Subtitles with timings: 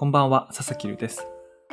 [0.00, 1.26] こんばんは、佐々木るです。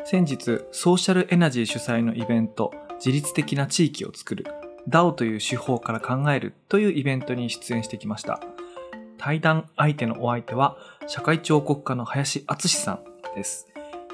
[0.03, 4.45] 先日、ソーシャルエナジー主催のイベント、自律的な地域を作る、
[4.89, 8.41] DAO という手法から考えるというイベントに出演してきました。
[9.17, 10.75] 対談相手のお相手は、
[11.07, 12.99] 社会彫刻家の林敦さん
[13.33, 13.65] です。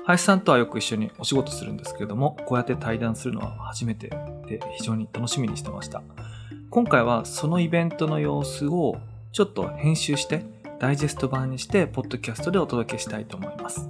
[0.05, 4.09] 林さんとはよく一緒にお仕事するんですけれども、こうやって対談するのは初めて
[4.47, 6.03] で非常に楽しみにしてました。
[6.69, 8.95] 今回はそのイベントの様子を
[9.31, 10.45] ちょっと編集して
[10.79, 13.89] ダイジェスト版にして、ポッドキャストでお届けしたいと思います。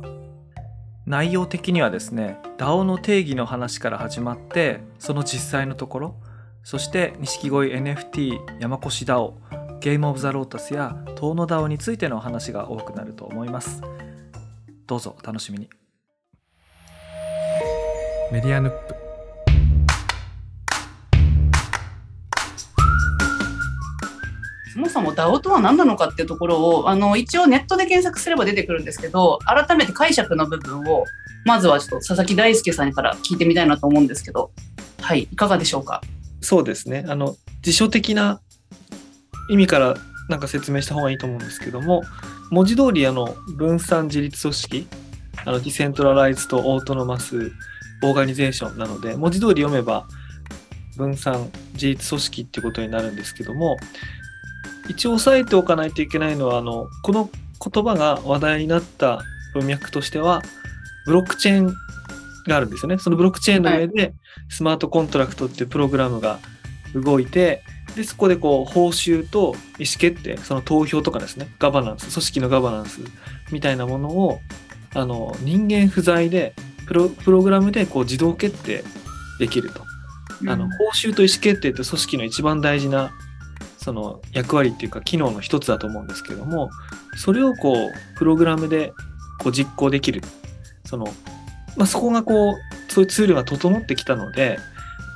[1.05, 6.16] 内容的にはですね、DAO の定義の話から始まって、その実際のところ、
[6.63, 9.34] そして錦鯉 NFT、山越 DAO、
[9.81, 13.81] ゲームオブザロータスや遠野 DAO についての話が多くなると思います。
[14.88, 15.70] どうぞお楽しみに。
[18.31, 19.02] メディアヌップ
[24.73, 31.05] そもそも DAO とは何なのかっていうところをあの一応ネットで検索すれば出てくるんですけど改めて解釈の部分を
[31.46, 34.52] まずはちょっと佐々木大輔さんから聞いてみたいなと思うんですけど
[34.99, 36.02] はいいかがでしょうか？
[36.41, 37.05] そうですね。
[37.07, 38.41] あの辞書的な
[39.49, 39.96] 意味から
[40.30, 42.02] なんか説明した方がいいと思うんですけども
[42.49, 44.87] 文字通りあの分散自立組織
[45.46, 47.52] あのディセントラライズとオートノマス
[48.02, 50.08] オーガニゼーションなので文字通り読めば
[50.96, 53.77] 分散自立組織ってことになるんですけども
[54.89, 57.29] 一応押さえておかないといけないのはあのこの
[57.63, 59.21] 言葉が話題になった
[59.53, 60.41] 文脈としては
[61.05, 61.73] ブロックチェーン
[62.48, 62.98] があるんですよね。
[62.98, 64.13] そのブロックチェーンの上で
[64.50, 66.40] スマートコントラクトっていうプログラムが
[66.94, 67.63] 動いて
[67.95, 73.01] でそこでこう報酬と意思決定その投票とかですねガバナンス組織のガバナンス
[73.51, 74.40] みたいなものを
[74.94, 76.53] あの人間不在で
[76.88, 78.84] プロプログラムでこう自動決定
[79.40, 79.84] できると。
[80.45, 83.12] あの報酬と意思決定って組織の一番大事な
[83.84, 86.69] その役割っていうか機能の一つだと思うんですけども
[87.17, 88.94] それをこうプログラムで
[89.40, 90.22] こう実行できる。
[90.85, 91.06] その、
[91.75, 94.59] まあ、そこがこうそういうツールが整ってきたので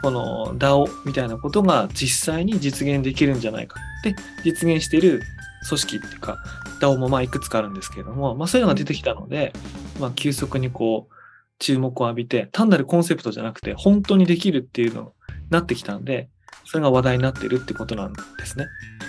[0.02, 3.80] この DAO みたいなことが実際に実現できるんじゃないか。
[4.02, 5.22] って実現している
[5.68, 6.38] 組織っていうか
[6.82, 9.54] DAO もまあいくつかあるんですけれども、まあ、そういうのが出てきたので、
[10.00, 11.14] まあ、急速にこう
[11.60, 15.08] 注目を浴びて単なるコンセプトじゃなくて本当にできるっていうのに
[15.50, 16.30] なってきたんで
[16.68, 18.68] それが話題になってるってことなんですね。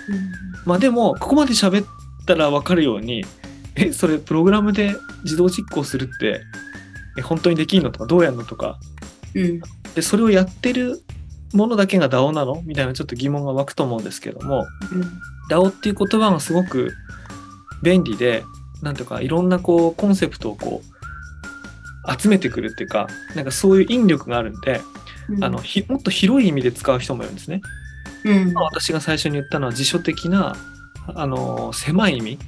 [0.09, 0.33] うん、
[0.65, 1.87] まあでもここまで喋っ
[2.27, 3.25] たら分かるように
[3.75, 6.41] えそれプログラムで自動実行するって
[7.19, 8.79] え本当にできるのとかどうやるのとか、
[9.35, 9.61] うん、
[9.95, 11.03] でそれをやってる
[11.53, 12.63] ものだけが DAO なの？
[12.65, 15.03] みたいなちょっと疑問が湧くと思うんですけども、うん、
[15.51, 16.93] DAO っていう言葉がすごく
[17.83, 18.45] 便利で
[18.83, 24.81] なんとかいろんなこうコンセプトをこう集めてくるっていうかなんかそういう引力があるんで
[25.41, 27.61] あのひもっと広い意味で使う人もいるんですね。
[28.25, 30.57] うん、私が最初に言ったのは辞書的な
[31.15, 32.39] あの狭い意味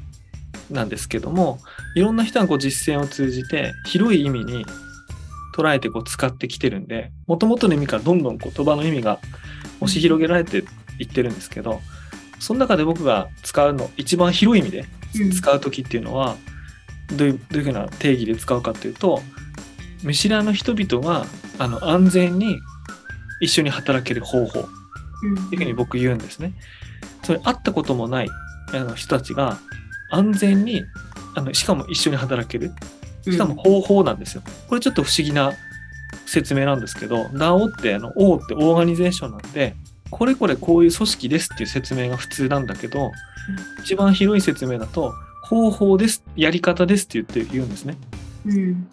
[0.71, 1.59] なんですけども
[1.95, 4.65] いろんな人がこう実践を通じて広い意味に
[5.57, 9.21] 捉えてこう使ってきてるんでもともとの意味からどんどん言葉の意味が
[9.81, 10.65] 押し広げられて
[10.99, 11.81] いってるんですけど
[12.39, 14.87] その中で僕が使うの一番広い意味で
[15.33, 16.37] 使う時っていうのは、
[17.17, 19.21] どういうどういうふうな定義で使うかっていうと
[20.03, 21.27] 見知らぬ人々が
[21.59, 22.59] あの安全に
[23.41, 24.63] 一緒に働ける方法っ
[25.23, 26.55] ていうふうに僕言うんですね。
[27.23, 28.29] それ会ったこともない
[28.73, 29.59] あの人たちが
[30.11, 30.83] 安全に
[31.35, 32.73] あのしかも一緒に働ける
[33.25, 34.43] しかも方法なんですよ。
[34.69, 35.53] これちょっと不思議な
[36.27, 39.75] 説明なんですけど DAO ってあの O ってオーガニゼーションなんで
[40.11, 43.13] これこれこういう組織ですっていう説明が普通なんだけど、
[43.81, 45.13] 一番広い説明だと
[45.45, 47.97] 方法ですやり方ですって言って言うんですね。
[48.47, 48.89] うん、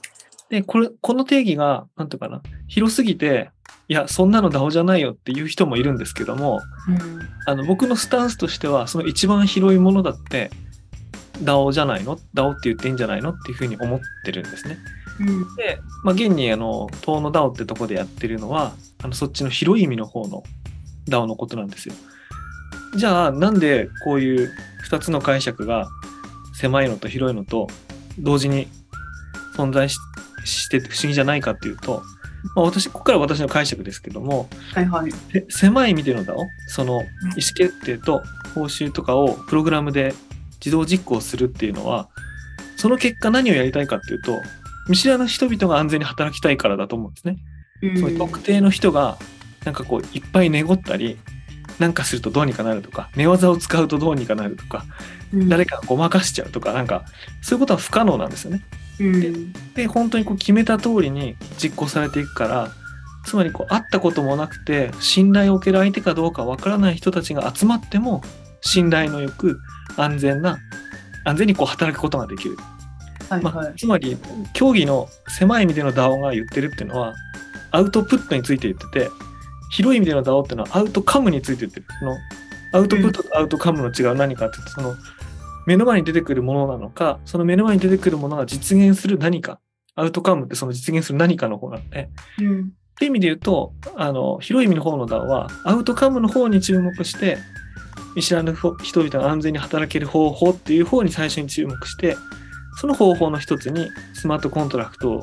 [0.49, 3.49] でこれこの定義が何ていうかな広すぎて
[3.89, 10.51] いやそんなの DAO じゃないよっていう人もいるんですけども、うん、あの僕のスタンスとしてはその一番広いものだって
[11.43, 14.77] DAO じゃないの ?DAO って言っていいんじゃないのっていうふうに思ってるんですね。
[15.19, 20.43] うん、で、まあ、現にあの東の DAO ってとこでやってるのはあのそっちの広い意味の方の
[21.07, 21.95] DAO のことなんですよ。
[22.97, 24.51] じゃあなんでこういう
[24.89, 25.87] 2つの解釈が
[26.55, 27.67] 狭いのと広いのと
[28.19, 28.67] 同時に
[29.55, 29.97] 存在し
[30.69, 32.01] てて不思議じゃないかっていうと
[32.55, 35.11] まあ、私ここから私の解釈ですけども、はいはい、
[35.49, 37.05] 狭い意味でのだをその意思
[37.55, 38.23] 決定と
[38.53, 40.13] 報酬とかをプログラムで
[40.59, 42.09] 自動実行するっていうのは
[42.77, 44.39] その結果何をやりたいかっていうと
[44.87, 47.37] 見知らぬ人々が安全に働きたいからだと思うんですね。
[47.81, 49.17] うん、その特定の人が
[49.65, 51.17] なんかこういっぱい寝ごったり
[51.79, 54.85] なんかするとどうにかなるとか寝技を使うとどうにかなるとか、
[55.33, 57.05] うん、誰かごまかしちゃうとかなんか
[57.41, 58.63] そういうことは不可能なんですよね。
[58.99, 59.33] で
[59.75, 62.71] で本当にこう決めた通りに実行されていくから
[63.25, 68.21] つまりこう会ったこともなくて信頼を受ける相手かどうかわからない人たちが集まっても
[68.61, 69.59] 信頼のよく
[69.97, 70.57] 安全な
[71.25, 72.57] 安全にこう働くことができる。
[73.29, 73.65] まあ、はい。
[73.67, 73.75] はい。
[73.75, 74.17] つまり
[74.53, 77.13] 競技の狭い意味での DAO が言ってるっていうのは
[77.71, 79.09] アウトプットについて言ってて
[79.71, 81.85] 広い意味での DAO っていうのはアウトカムについて言ってる。
[81.99, 82.17] その
[82.73, 84.95] アウトプットとアウトカムの違いは何かってその
[85.67, 89.59] 目の前に出てくるものなのかその目の前に出てくるものが実現する何か
[89.95, 92.09] アウトカムってその実現する何かの方なんで
[92.39, 92.61] うん。
[92.61, 92.63] っ
[92.97, 97.37] ていう意味で言うとあの広い意味の方の DAO はアウトカムの方に注目して
[98.15, 102.15] 見知らぬ人々が安全に働ける方法っていう方に最初に注目して
[102.79, 105.21] その方法の一つにスマートコントラクトを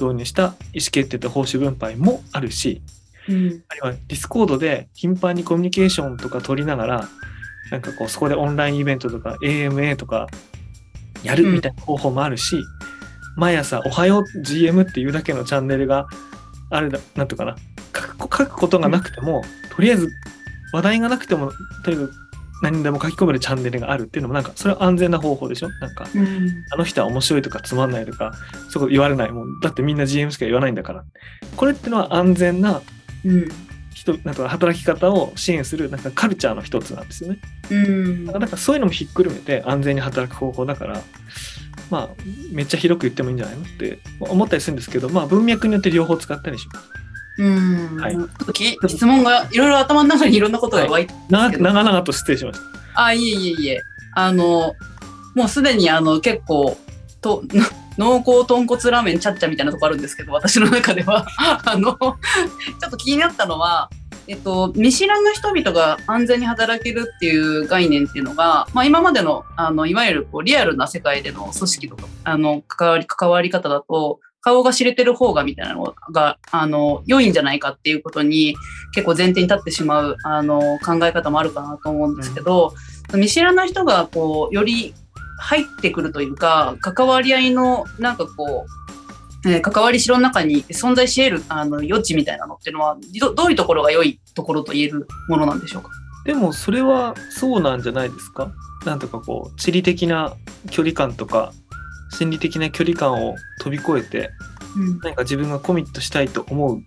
[0.00, 0.42] 導入した
[0.72, 2.82] 意思決定と報酬分配もあるし
[3.28, 3.64] うん。
[3.68, 7.08] あるいは Discord で頻繁にコミュニケーションとか取りながら
[7.72, 10.28] なんかこうそこでオンラインイベントとか AMA とか
[11.22, 12.62] やるみたいな方法もあるし、
[13.36, 16.06] 毎朝「おはよう GM」っていうだけのチャンネルが
[16.70, 17.56] あるだなんとかな。
[18.20, 19.42] 書く書くことがなくても、
[19.74, 20.10] とりあえず
[20.72, 21.50] 話題がなくても
[21.84, 22.12] とりあえず
[22.62, 25.70] 何にでも書き込めるチャンネルがあるっていうのもなんかそれは安全な方法でしょ？
[25.80, 26.50] なんかうん。
[26.72, 28.32] あの人は面白いとかつまんないとか
[28.70, 29.60] そこ言われないもん。
[29.60, 31.04] だってみんな GM しか言わないんだから。
[31.56, 32.82] これってのは安全な
[33.24, 33.48] うん。
[33.94, 37.38] 人なんか働き方を支援するなんかカルチャーの一つなんですよね。
[37.70, 41.02] うんだからなんかそういうのもひっくるめて安全に働く方法だから
[41.90, 46.88] まあめっちゃ広く言ってもいいんじゃないのって思ったりするんですけどまあ文脈によって両方使ったりします。
[47.38, 47.96] うん。
[48.00, 48.16] はい
[48.88, 52.60] 質問がいろいろ頭の中にいろんなことが湧いて、なけど長々と失礼しまし
[52.94, 53.04] た。
[53.04, 53.82] あ、いえいえいえ。
[54.14, 54.74] あの、
[55.34, 56.76] もうすでにあの結構、
[57.20, 57.42] と、
[57.98, 61.26] 濃厚豚骨ラーメンチャッチャみたいなとこあるんですけど、私の中では。
[61.64, 62.16] あの、ちょ
[62.86, 63.90] っと気になったのは、
[64.28, 78.56] えっと、見知らぬ人々が安全に働けるっていう概念っていうのが、まあ、今までのあのいわゆるこうリアルな世界での組織とかあの関わり関わり方だと顔が知れてる方がみたいなのがあの良いんじゃないかっていうことに
[78.92, 82.74] 結構前提に立ってしまうあの考え方もあるかなと思うんですけど、
[83.14, 84.94] 見知らない人がこうより
[85.42, 88.66] 入ってくるというか関わり合いのなんかこ
[89.44, 95.90] うえー関わりしろの中に存在し得るあの余地みたいなのっていうのはどどういうところが良いところと言えるものなんでしょうか？
[96.24, 98.52] でもそれはそうなんじゃないですか？
[98.86, 100.32] なんとかこう地理的な
[100.70, 101.52] 距離感とか
[102.10, 104.30] 心理的な距離感を飛び越えて
[104.76, 105.00] うん。
[105.00, 106.82] 何か自分がコミットしたいと思う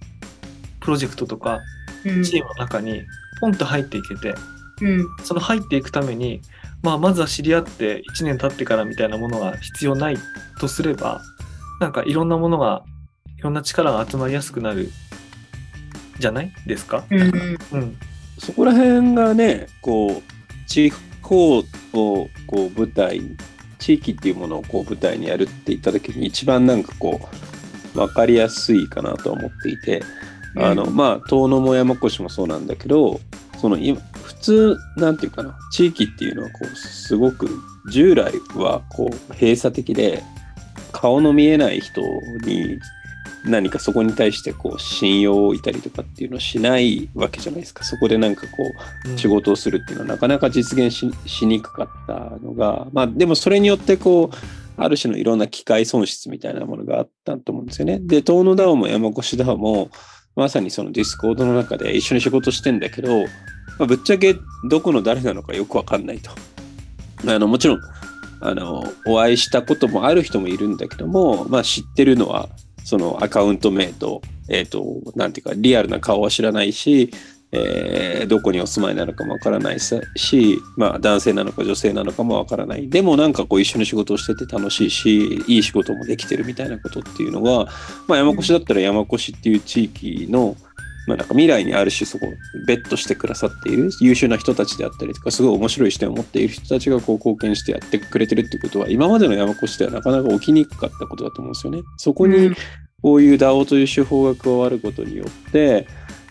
[0.80, 1.60] プロジェクトとか
[2.06, 2.24] うん。
[2.24, 3.04] チームの中に
[3.42, 4.34] ポンと入っていけて
[4.82, 5.08] うん。
[5.24, 6.42] その入っていくために、
[6.86, 10.18] まあ、まずは知り合って1年経ってからみたいなものが必要ない
[10.60, 11.22] とすれば
[11.82, 12.84] なんかいろんなものが
[13.38, 14.92] いろんな力が集まりやすくなる
[16.20, 17.04] じゃないですか？
[17.10, 17.98] うんうん、
[18.38, 20.90] そこら辺がね、こう、地
[21.22, 23.36] 方をこう舞台に、
[23.80, 27.20] 地域っていうものをこう舞台にやるって言った時に一番なんかこ
[27.94, 30.02] う、わかりやすいかなと思っていて、
[30.58, 33.20] あの、まあ、遠野も山越もそうなんだけど、
[33.60, 34.15] その今、普
[34.46, 37.50] 通、なんていうかな、地域っていうのはこう、すごく、
[37.92, 40.24] 従来はこう、閉鎖的で、
[40.92, 42.02] 顔の見えない人
[42.46, 42.80] に
[43.44, 47.84] 何かそこに対してこう信用を置いたりとかっていうのをしないわけじゃないですか。
[47.84, 48.48] そこでなんかこ
[49.14, 54.36] う仕事をするっていうのはなかなか実現ししにくかったのが、まあでもそれによってこう、
[54.78, 58.00] ある種のいろんな機会損失みたいなものがあったと思うんですよね。
[58.02, 59.90] で、遠野 DAO も山古志 DAO も、
[60.36, 63.28] まさにその Discord の中で一緒に仕事してんだけど、ま
[63.82, 64.36] あ、ぶっちゃけ
[64.70, 66.32] どこの誰なのかよくわかんないと。
[67.28, 67.82] あの、もちろん、
[68.42, 72.50] あの、お会いしたこともある人もいるんだけども、まあ知ってるのは、
[72.84, 77.12] そのアカウント名と、えっ、と、なんていうか、リアルな顔は知らないし、
[77.56, 80.02] えーどこにお住まいなのかもわからないし、
[80.78, 82.90] まあ男性なのか女性なのかもわからない。
[82.90, 87.68] でもなんかこう一緒に仕事をしてて楽しいし、いい仕事もできてるみたいなことっていうのは、
[88.08, 90.56] まあ山越だったら山越っていう地域の、
[91.08, 92.26] まあなんか未来にある種そこ、
[92.68, 101.84] ベットしてくださっている優秀な人たちであったりとか、すごい面白い視点を持っている人たちがこう貢献してやってくれてるってことは、今までの山越ではなかなか起きにくかったことだと思うんですよね。
[101.98, 102.56] そこに、
[103.04, 105.86] こういう DAO という手法が加わることによって、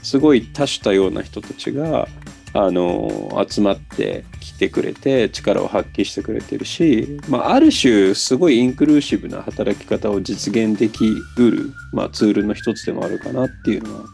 [0.05, 2.07] すごい多種多様な人たちが、
[2.53, 14.05] あの、集まってきてくれて、力を発揮してくれてるし、まあ、ある種、すごいインクルーシブな働き方を実現できうる、まあ、ツールの一つでもあるかなっていうのは、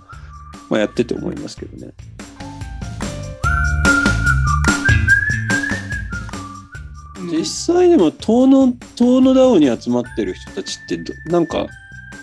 [0.70, 1.92] まあ、やってて思いますけどね。
[7.30, 7.44] 実
[7.74, 11.66] 際でも遠野遠野 DAO に集まってる人たちってどなんか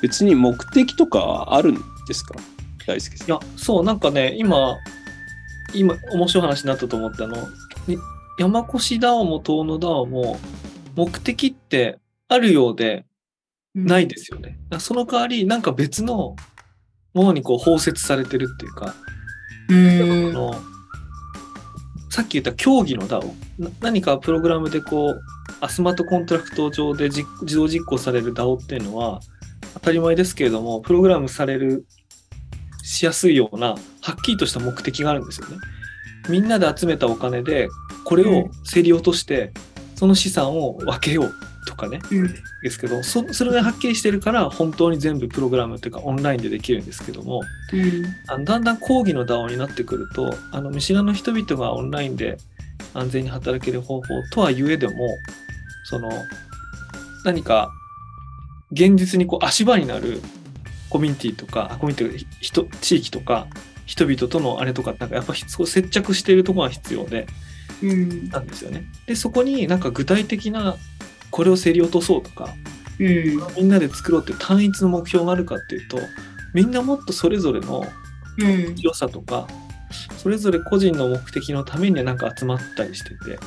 [0.02, 1.76] 別に目的とかあるん
[2.08, 2.36] ですか？
[2.88, 3.28] 大輔さん。
[3.28, 4.78] いや、そう、なんかね、今、
[5.74, 7.36] 今、面白い話になったと思って、あの、
[7.88, 7.98] に
[8.40, 10.40] 山越 DAO も遠野 DAO も、
[10.96, 13.06] 目的ってあるようで
[13.76, 14.50] ないですよね。
[14.50, 16.36] だからその代わり、なんか別の
[17.14, 18.96] ものにこう包摂されてるっていうか、
[19.70, 20.56] うんあの
[22.10, 25.22] さっき言った競技の DAO な何かプログラムでこう
[25.60, 29.20] アスマートコントラクト上で実自動実行される DAO っていうのは
[29.76, 31.86] 当たり前ですけれどもプログラムされる
[32.88, 35.58] しやすいようなはっきりとした目的があるんですよね。
[36.30, 37.68] みんなで集めたお金で
[38.06, 39.52] これを競り落として
[39.96, 41.34] その資産を分けよう
[41.68, 42.36] とかねうん。
[42.64, 47.42] ですけどそそれがはっきりしてるから本当に全部プログラムというかオンラインでできるんですけども
[47.74, 48.46] うん。
[48.46, 52.38] だんだん講義の DAO になってくるとあの見知らぬ人々がオンラインで
[52.94, 54.94] 安全に働ける方法とはゆえでも
[55.84, 56.10] その
[57.26, 57.70] 何か
[58.72, 60.22] 現実にこう足場になる
[60.90, 63.48] コミュニティとかあコミュニティ人地域とか
[63.86, 67.28] 人々とのあれとかなんかやっぱ接着しているところが必要で
[67.82, 68.30] うん。
[68.30, 68.86] なんですよね。
[69.06, 70.76] でそこになんか具体的な
[71.32, 72.54] これを競り落とそうとか
[73.00, 73.40] うん。
[73.56, 76.00] みんなで作ろうって単一の目標があるかっていうと
[76.54, 77.86] みんなもっとそれぞれの
[78.38, 78.76] うん。
[78.78, 79.48] 良さとか
[80.18, 83.40] それぞれ個人の目的のためになんか集まったりしてて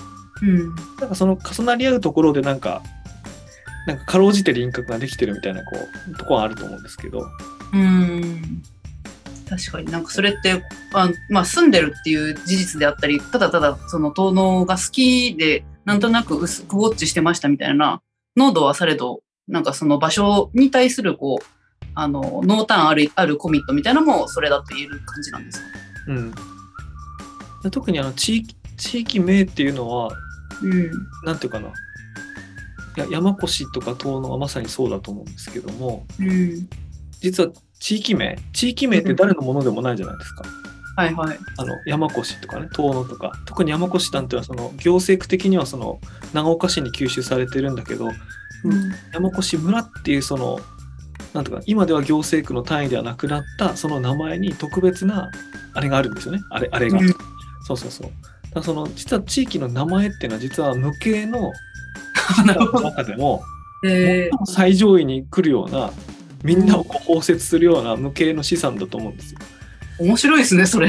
[0.43, 0.75] うん。
[1.01, 2.83] なんかその重なり合うところでなんか
[3.87, 5.77] なんかかろうじて輪郭ができてるみたいなこ
[6.11, 7.27] うところはあると思うんですけど。
[7.73, 8.63] うん。
[9.49, 10.63] 確かになんかそれって
[10.95, 18.01] あ、まあ、住んでるっていう事実であったりただただその遠野が好きでなんとなく薄くウォッチしてましたみたいな
[18.37, 21.45] 濃度はされどなんかその場所に対するこう
[21.97, 25.67] あの濃淡あるあるコミットみたいなのもそれだと言える感じなんですか？
[26.07, 26.31] うん。
[27.65, 30.17] で特にあの地域地域名っていうのは
[30.63, 30.93] うん。
[31.25, 31.71] なんていうかな。
[31.71, 31.73] い
[33.01, 36.69] や山越とか遠野はまさにそうだと思うんですけどもうん。
[37.21, 40.45] 実は地域名地域名って誰のものでもないじゃないですか。
[40.97, 41.39] はいはい。
[41.57, 43.33] あの山越とかね遠野とか。
[43.47, 46.01] 特に山越なんていうのはその行政区的にはその
[46.33, 48.11] 長岡市に吸収されてるんだけど
[49.13, 50.61] 山越村っていうその
[51.33, 55.31] なんとか今では行政区の単位ではなくなったその名前に特別な
[55.75, 56.41] あれがあるんですよね。
[56.51, 57.09] あれあれが、うん。
[57.67, 58.11] そうそうそう。
[58.55, 61.53] だその実は地域の名前っていうのは実は無形の
[62.47, 62.85] なるほど。
[62.85, 63.43] 中でも
[63.85, 65.91] え最上位に来るような
[66.45, 69.41] みんなをこう包摂するような無形の資産だと思うんですよ。
[70.01, 70.89] ー、面白いですねそれ。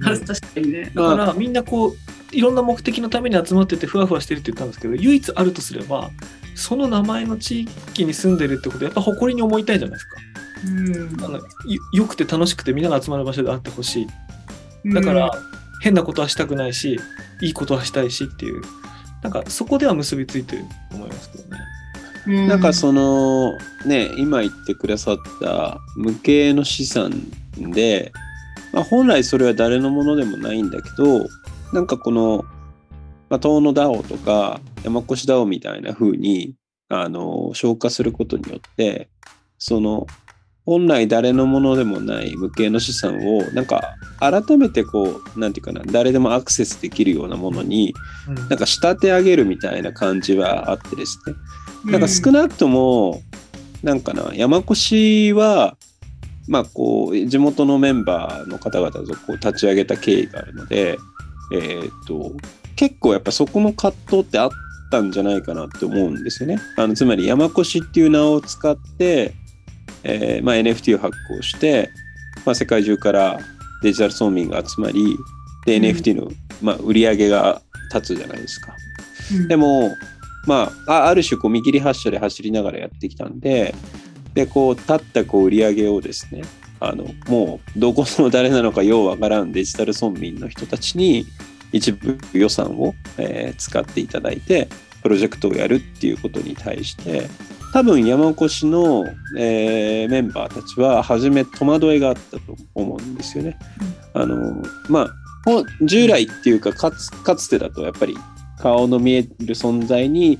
[0.00, 0.20] うん。
[0.24, 0.90] 確かにね。
[0.94, 1.96] だからみんなこう
[2.32, 6.10] いろんな目的のために集まっててふわふわしてるって言ったんですけど唯一あるとすれば
[6.56, 10.16] その名前の地域に住んでるってことはやっぱ誇りに思いたいじゃないですか。
[10.66, 11.24] うん。
[11.24, 11.44] あのよ
[11.92, 14.06] よくて楽しくてみんなが集まる場所であってほしい。
[14.92, 15.30] だから、
[15.80, 17.00] 変なことはしたくないし
[17.40, 18.62] いいことはしたいしっていう
[19.24, 21.58] なんかそこでは結びついてると思いますけどね。
[22.26, 23.52] うんなんかその
[23.86, 27.10] ね今言ってくださった無形の資産
[27.56, 28.12] で、
[28.72, 31.26] まあ、本来それは誰のものでもないんだけど
[31.72, 32.44] なんかこの、
[33.28, 36.54] まあ、遠野 DAO とか山越 DAO みたいな風に
[36.88, 39.08] あの消化することによって
[39.58, 40.06] その
[40.66, 47.94] 本来誰のものでもない無形の資産をなんか改めてこうなんていうかな誰でもアクセスできるようなものに
[48.28, 48.34] うん。
[48.48, 51.34] なんか仕立て上げるみたいな感じはあってですね。
[51.92, 53.22] なんか少なくとも、
[53.82, 55.76] なんかな、山越は、
[56.48, 60.98] まあこう、地元のメンバーの方々とこう立ち上げた経緯があるので、
[61.52, 62.32] えーっと、
[62.76, 64.50] 結構やっぱそこの葛藤ってあっ
[64.90, 66.58] たんじゃないかなって思うんですよね。
[66.76, 69.34] あのつまり山越っていう名を使って、
[70.04, 71.90] えーまあ、NFT を発行して、
[72.44, 73.38] まあ、世界中から
[73.82, 75.16] デジタル村民が集まり、
[75.66, 76.30] で、うん NFT の、
[76.62, 78.74] まあ、売り上げが立つじゃないですか。
[79.32, 79.90] うんでも、
[80.46, 83.74] まあ、あある種こう見切り発車で走りながらやってきたんで、
[84.34, 86.42] で、こう、立ったこう売り上げをですね、
[86.80, 91.24] あの、もう、どこの誰なのかようわからんデジタル村民の人たちに、
[91.72, 94.68] 一部予算を、えー使っていただいて、
[95.02, 97.28] プロジェクトをやるっていうことに対して、
[97.74, 99.04] 多分山越の、
[99.36, 103.58] えーメンバーたちは、初め戸惑いがあったと思うんですよね。
[104.12, 105.10] あの、まあ、
[105.82, 108.16] 従来っていうかかつ、かつてだとやっぱり
[108.60, 110.38] 顔の見える存在に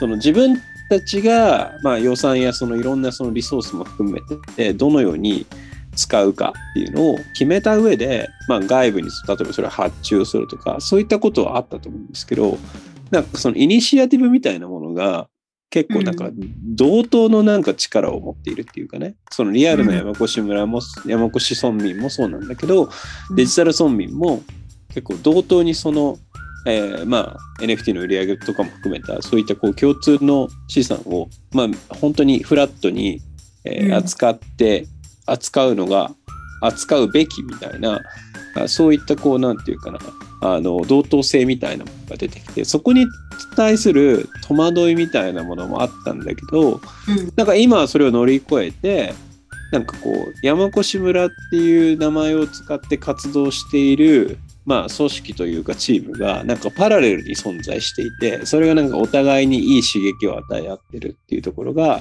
[0.00, 0.56] その自分
[0.90, 4.20] たちが、まあ、予算やそのいろんなそのリソースも含め
[4.56, 5.46] てどのように
[5.94, 12.58] 使うかっていうのを決めた上で、まあ、外部に例えばそれを発注するとかそういったことはあったと思うんですけど
[13.12, 15.28] なんかそのイニシアティブみたいなものが
[15.72, 16.28] 結構なんか
[16.62, 19.14] 同等のなんか力を持っているっていうかね。
[19.30, 22.90] そのリアルな山越村も山越村民もそうなんだけど
[23.34, 24.42] デジタル村民も
[24.88, 26.18] 結構同等にその、
[26.66, 33.22] えーまあ NFT の売り上げとかも含めたそういったこう共通の資産をまあ本当にフラットに、
[33.64, 34.86] え扱って
[35.24, 36.10] 扱うのが
[36.60, 38.02] 扱うべきみたいな
[38.56, 39.98] あそういったこうなんていうかな
[40.42, 43.06] あの同等性みたいなものが出てきてそこに
[43.56, 46.80] 対する戸惑いみたいなものもあったんだけど、うん。
[47.36, 49.14] なんか今はそれを乗り越えて
[49.72, 62.00] なんかこう山越村っていう名前を使って活動しているまあ、組織というかチームがなんかパラレルに存在していてそれがなんかお互いにいい刺激を与え合ってるっていうところが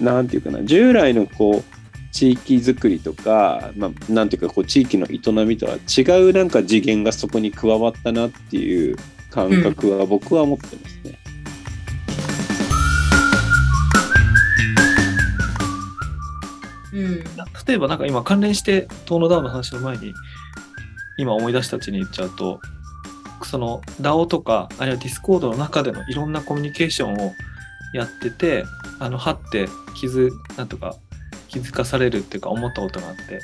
[0.00, 8.96] なんていうかな従来のこう地域づくりとか、まあ、なんていうかこう地域の営みとは違うなんか次元がそこに加わったなっていう
[9.32, 11.18] 感覚は僕は持ってますね。
[16.92, 17.24] うん。
[17.66, 20.12] 例えばなんか今関連して遠野 DAO の話の前に
[21.16, 22.60] 今思い出したうちに言っちゃうと
[23.44, 27.32] その DAO とかあるいは Discord の中でのいろんなコミュニケーションを
[27.94, 28.64] やってて
[28.98, 30.96] あのはって気づなんとか
[31.48, 33.40] 気づかされるっていうか思ったことがあって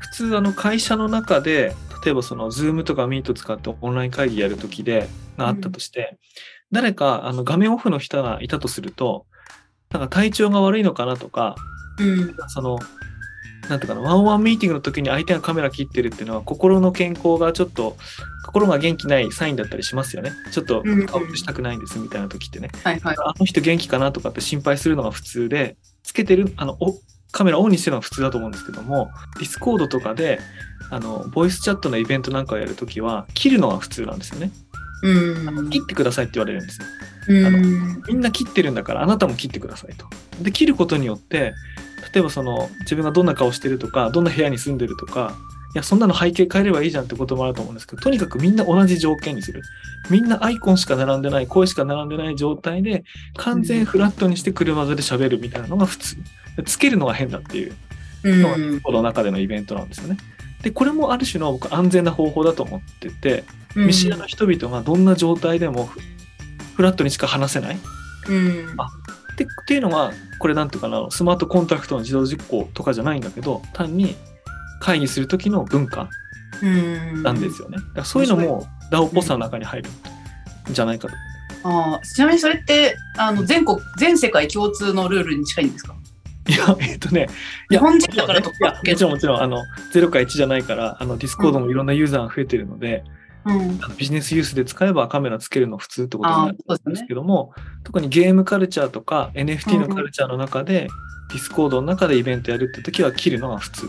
[0.00, 5.08] 普通あの会社の中で例えばその Zoom とか Meet 使ってオンライン会議やるときで
[5.38, 6.18] があったとして、
[6.72, 9.26] 誰かあの画面オフの人がいたとすると
[9.90, 11.54] なんか体調が悪いのかなとか
[11.98, 12.34] うん。
[12.48, 12.78] その、
[13.68, 17.96] なんていうかな、ワンワンミーティングの時に相手がカメラ切ってるっていうのは、心の健康がちょっと、
[18.46, 20.32] 心が元気ないサインだったりしますよね。
[20.52, 22.70] ちょっとうん顔映したくないんですみたいな時ってね。
[22.84, 23.16] はいはい。
[23.18, 26.98] あの人元気かなとかって心配するのが普通で、つけてる、あの、お
[27.34, 30.38] カメラオンにしてるのが普通だと思うんですけども、 Discord とかで、
[30.90, 34.52] あの、ボイスチャットのイベントなんかをやるときは、切るのが普通なんですよね。
[35.02, 35.70] うん。
[35.70, 36.86] 切ってくださいって言われるんですよ。
[37.28, 38.02] うん。
[38.06, 40.06] みんな切ってるんだからあなたも切ってくださいと。
[40.42, 41.54] で切ることによって
[42.12, 49.62] 例えばその自分がどんな顔してるとかどんな部屋に住んでるとかいやそんなの背景変えればいいじゃんってこともあると思うんですけどとにかくみんな同じ条件にする
[50.10, 53.04] みんなアイコンしか並んでない声しか並んでない状態で
[53.36, 56.16] 完全フラットにして車座で喋るみたいなのが普通
[56.56, 57.74] でつけるのが変だっていう
[58.24, 58.80] のがうん。
[58.80, 60.16] この中でのイベントなんですよね。
[60.62, 66.00] でこれもある種の僕安全な方法だと思ってて見知らぬ人々がどんな状態でもフ
[66.76, 67.78] フラットにしか話せない
[68.28, 68.74] うん。
[68.78, 68.88] あ
[69.36, 74.16] でっていうのがこれなんていうかなスマートコンタクトの自動実行とかじゃないんだけど単に
[74.80, 76.08] 会議する時の文化
[76.62, 77.22] うん。
[77.22, 77.78] なんですよね。
[77.78, 79.90] だからそういうのも DAO っぽさの中に入る
[80.70, 81.14] んじゃないかと。
[81.66, 85.94] ああ、ちなみにそれって、あの、全国、全世界共通のルールに近いんですか？
[86.46, 87.26] いや、えっとね、
[87.70, 93.02] 日本人だからといやもちろんもちろん、あの、0か1じゃないから、あの、 Discord もいろんなユーザーが増えてるので、
[93.46, 93.78] うん。
[93.96, 100.88] ビジネスユースで使えばカメラつけるの普通ってことになるんですけども、特にゲームカルチャーとか NFT のカルチャーの中で、
[101.30, 103.88] Discord の中でイベントやるって時は切るのが普通。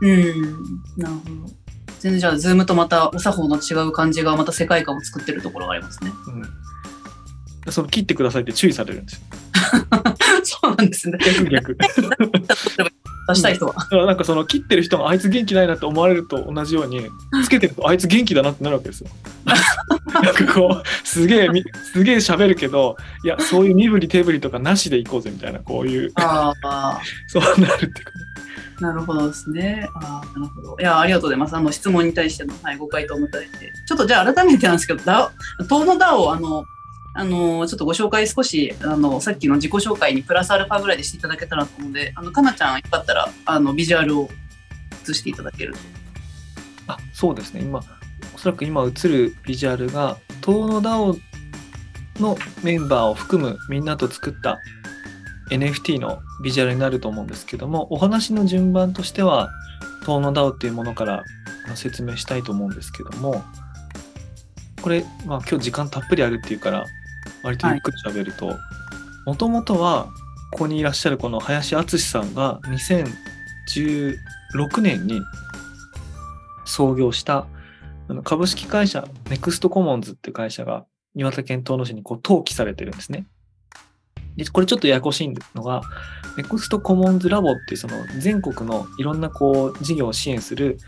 [0.00, 0.42] うん。
[0.96, 1.66] なるほど。
[2.00, 6.10] 全然じゃあ、ズームとまたお作法の違う感じがまた世界観を作ってるところがありますね。
[6.26, 7.72] うん。
[7.72, 9.20] その切ってくださいって注意されるんですよ。
[10.44, 11.18] そうなんですね。
[11.20, 11.76] 逆逆。
[13.28, 13.72] 出したい人は。
[13.74, 17.08] だからなんかその切ってる人があいつ元気ないなって思われると同じように
[17.44, 19.10] つけてるとあいつ元気だなってなるわけですよ。
[19.46, 28.12] なんかこうすげえみすげえ喋るけどいやそういう身振り手振りとかなしでいこうぜみたいなこういうああ、 そうなるっていうか
[28.80, 29.88] なるほどですね。
[29.94, 30.76] ああ、なるほど。
[30.78, 31.56] いや、ありがとうございます。
[31.56, 33.72] あの、質問に対しての、はい、ご回答もいただいて。
[33.86, 35.32] ちょっとじゃあ、改めてなんですけど、ダ
[35.64, 36.64] 東のダを、あの、
[37.14, 44.30] あの、ちょっとご紹介少し、あの、さっきの自己紹介にプラスアルファぐらいでしていただけたらと思うので、あの、かなちゃん、よかったら、あの、ビジュアルを
[45.08, 45.78] 映していただけると。
[46.88, 47.80] あそうですね今
[48.34, 51.18] おそらく今映るビジュアルが東野 DAO
[52.20, 54.58] のメンバーを含むみんなと作った
[55.50, 59.50] NFT のビジュアルになると思うんですけどもお話の順番としては
[60.00, 61.24] 東野 DAO っていうものから
[61.74, 63.44] 説明したいと思うんですけども
[64.82, 66.84] これ、まあ、今日時間たっぷりあるっていうから
[67.42, 68.56] 割とゆっくり喋ると
[69.26, 70.08] もともとは
[70.52, 74.16] ここにいらっしゃるこの林敦さんが2016
[74.80, 75.20] 年に
[76.64, 77.46] 創業した
[78.22, 83.26] 株式会社ネクストコモンズっていう会社が岩手県遠野市にこう登記されてるんですね。
[84.36, 85.82] でこれちょっとややこしいのが、
[86.36, 90.78] ネクストコモンズラボっていうその全国のいろんなこう事業を支援する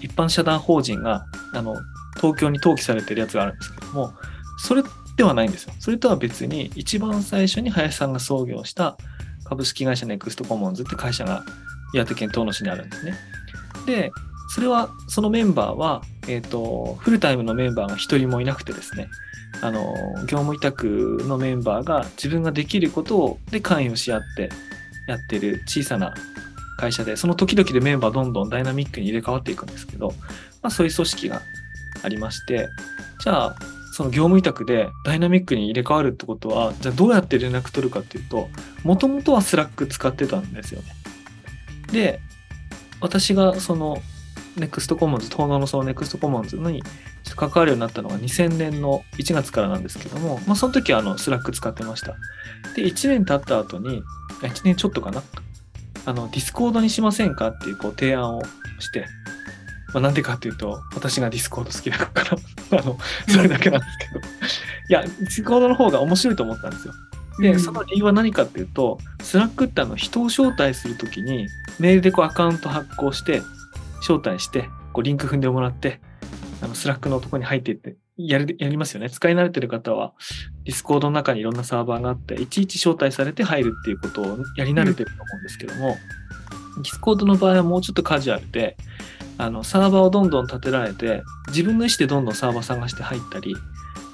[0.00, 1.74] 一般社団法人があの
[2.16, 4.12] 東京に登記されてるやつがあるんですけども、
[4.58, 4.82] それ
[5.16, 5.74] ではないんですよ。
[5.78, 8.98] それとは別に一番最初に林さんが創業した
[9.44, 11.44] 株式会社ネクストコモンズって会社が
[11.94, 13.14] 岩手県遠野市にあるんですね。
[13.86, 14.10] で、
[14.54, 19.08] それは、そのメンバーは、えっ、と、フルタイムのメンバーが一人もいなくてですね、
[19.60, 24.50] あの、業務委託のメンバーが自分ができることをで関与し合って
[25.06, 26.14] やってる小さな
[26.78, 30.08] 会社で、その時々でメンバーどんどんダイナミックに入れ替わっていくんですけど、
[30.62, 31.42] まあそういう組織が
[32.02, 32.68] ありまして、
[33.20, 33.56] じゃあ、
[33.96, 38.48] その業務委託でダイナミックに入れ替わるってことは、じゃあどうやって連絡取るかっていうと、
[38.82, 40.88] もともとは Slack 使ってたんですよね。
[41.92, 42.20] で、
[43.00, 44.02] 私がその
[44.56, 46.82] Next Commons、遠野のその Next Commons に
[47.36, 52.14] 関わるようになったのが2000年の1月からなんですけども、まあその時はあの Slack 使ってました。
[52.76, 54.02] で、1年経った後に、
[54.42, 55.22] あ1年ちょっとかな、
[56.06, 58.42] あの、 Discord にしませんかっていうこう提案を
[58.78, 59.06] して、
[59.92, 62.36] まあ、なんでかっていうと、私が Discord 好きだか
[62.70, 64.20] ら、 あの、それだけなんですけど。
[64.20, 64.22] い
[64.88, 66.94] や、 Discord の方が面白いと思ったんですよ。
[67.40, 73.42] で、うんその理由は何かっていうと、 Slack ってあの人を招待するときに、メールでこうアカウント発行して、
[74.06, 76.00] 招待して、こうリンク踏んでもらって、
[76.60, 79.10] あの Slack のとこに入っていって、やる、やりますよね。
[79.10, 80.12] 使い慣れてる方は、
[80.64, 85.96] Discord の中にいろんなサーバーがあって、いちいち招待されて入るっていうことをやり慣れてると思うんですけども、
[86.76, 88.76] Discord の場合はもうちょっとカジュアルで、
[89.38, 93.56] あの、サーバーをどんどん立てられて、自分の意思でどんどんサーバー探して入ったり、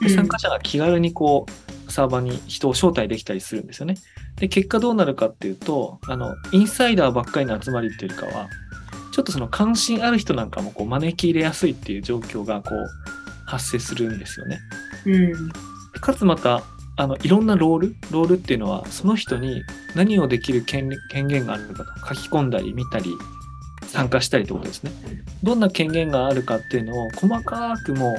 [0.01, 3.97] で参加者が気軽にこう、サーバーに人を招待できたりするんですよね。
[4.37, 8.49] で、結果どうなるかっていうと、あの、インサイダーばっかりの集まりっていうよりかは、
[9.13, 12.89] ちょっとその関心ある人なんかもこう招き入れやすいっていう状況がこう
[13.47, 14.61] 発生するんですよね。
[15.07, 15.53] うん
[16.01, 16.63] かつまた、
[16.97, 19.63] あの、いろんなロール、ロールっていうのは、その人に
[19.95, 23.17] 何をできる権利権限があるかと書き込んだり見たり、
[23.87, 24.93] 参加したりってことですね。
[25.43, 28.15] どんな権限があるかっていうのを細かくも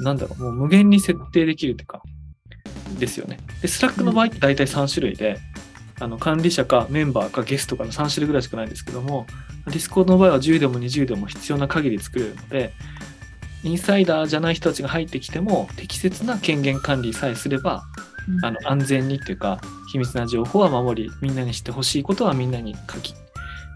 [0.00, 2.02] う、なんだろう、もう無限に設定できるっていうか、
[2.98, 3.38] ですよね。
[3.60, 5.38] で、 Slack の場合って大体3種類で、
[6.00, 9.26] あの管理者かメンバーかゲストかの3種類ぐらいしかないんですけども、
[9.66, 12.72] Discord の場合は10でも20でも必要な限り作れるので、
[13.64, 17.84] インサイダーじゃない人たちが入ってきても適切な権限管理さえすれば、
[18.42, 23.14] あの安全にっていうか秘密な情報は守りみんなに知ってほしいことはみんなに書き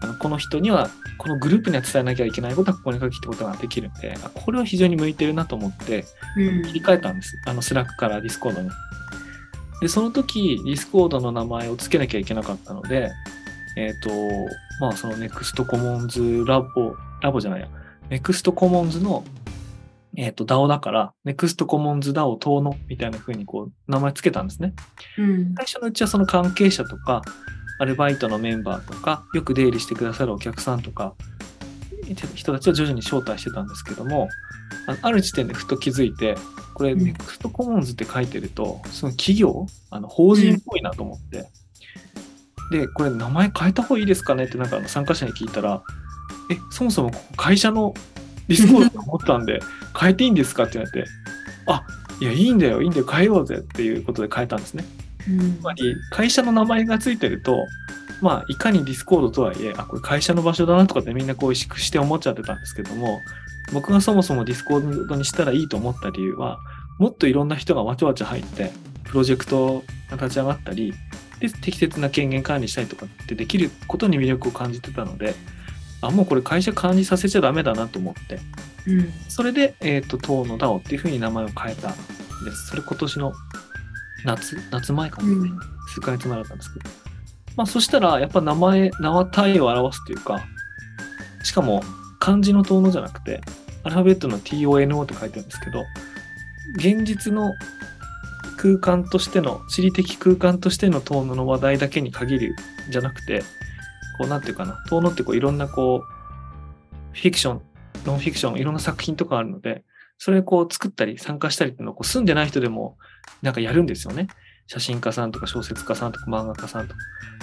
[0.01, 6.05] あのこの人にはこのグループには伝えなきゃいけないことはここに書きってことができるんであこれは非常に向いてるなと思って
[6.37, 6.63] うん。
[6.63, 7.41] 切り替えたんです。
[7.45, 8.69] あのスラックからディスコードに
[9.83, 13.11] でその時ディスコードの名前を付けなきゃいけなかったので
[13.75, 14.09] えっ、と
[14.79, 17.67] まあその NEXT Commons Lab Lab じゃないや。
[18.09, 19.25] NEXT Commons の
[20.15, 24.73] えっ、と DAO だから NEXT Commons DAO 遠野みたいな風にこう名前付けたんですね。
[25.17, 25.53] うん。
[25.55, 27.21] 最初のうちはその関係者とか、
[27.77, 31.15] アルバイトのメンバーとか、よく出入りしてくださるお客さんとか、
[32.35, 34.29] 人たちを徐々に招待してたんですけども、
[35.01, 36.35] ある時点でふと気づいて、
[36.73, 37.01] これ、うん。
[37.01, 41.49] NEXT Commons って書いてると、その企業、あの法人っぽいなと思って、
[42.71, 45.83] で、これ名前変えた方がいいですかねってなんか参加者に聞いたら、
[46.49, 47.93] え、そもそもここ会社の
[48.47, 49.59] ディスコードと思ったんで、
[49.97, 51.09] 変えていいんですかって言われて、
[51.67, 51.83] あ、
[52.19, 54.85] いや、いいんだよ、いいんだよ、変えようぜっていうことで変えたんですね。
[55.29, 55.57] うん。
[55.57, 57.65] つまり会社の名前がついてると、
[58.23, 63.19] まあ、いかにディスコードとはいえ、あ、これ会社の場所だなとかってみんなこう意識して思っちゃってたんですけども、
[63.73, 66.59] 僕がそもそもディスコードにしたらいいと思った理由は、
[66.99, 68.71] もっといろんな人がわちゃわちゃ入って、
[69.03, 70.93] プロジェクトが立ち上がったり、
[71.39, 75.35] で、適切な権限管理したりとかってできることに魅力を感じてたので、
[76.01, 78.39] あ、もうこれ会社管理させちゃダメだなと思って、
[78.87, 81.95] うんそれで、えっ、と、東の DAO っていうふうに名前を変えたん
[82.45, 82.67] です。
[82.67, 83.33] それ今年の
[84.25, 87.02] 夏、夏前かな、うん数ヶ月前だったんですけど。
[87.55, 90.43] まあ、そしたら、やっぱ名前、名は体を表すというか、
[91.43, 91.83] しかも
[92.19, 93.41] 漢字の遠野じゃなくて、
[93.83, 95.83] アルファベットの TONO って書いてあるんですけど、
[96.77, 97.53] 現実の
[98.57, 102.55] 空間としての、地理的空間としての遠野の話題だけに限る
[102.89, 103.43] じゃなくて、
[104.17, 106.13] こう、なんていうかな、遠野ってこう、いろんなこう、
[107.15, 107.61] フィクション、
[108.05, 109.83] ノンフィクション、いろんな作品とかあるので、
[110.17, 112.97] それをこう作ったり参加したりっていうのをこう住んでない人でも
[113.41, 114.27] なんかやるんですよね。
[114.67, 116.99] 写真家さんとか小説家さんとか漫画家さんとか。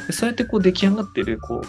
[0.07, 1.67] でそうやってこう出来上がっているこう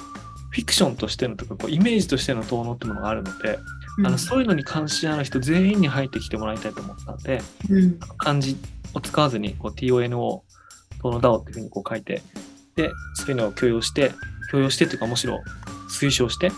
[0.52, 3.60] フィクションとしてのとかこうイメージとしての遠野ってものがあるので、
[4.06, 8.58] あのそういうのに関心ある人全員に入ってきてもらいたいと思ったので、うん漢字
[8.94, 10.42] を使わずにこう TONO、
[11.02, 12.22] 遠野 DAO っていうふうにこう書いて、
[12.76, 14.12] で、そういうのを許容して、
[14.52, 15.40] 許容してっていうかむしろ
[15.90, 16.50] 推奨して、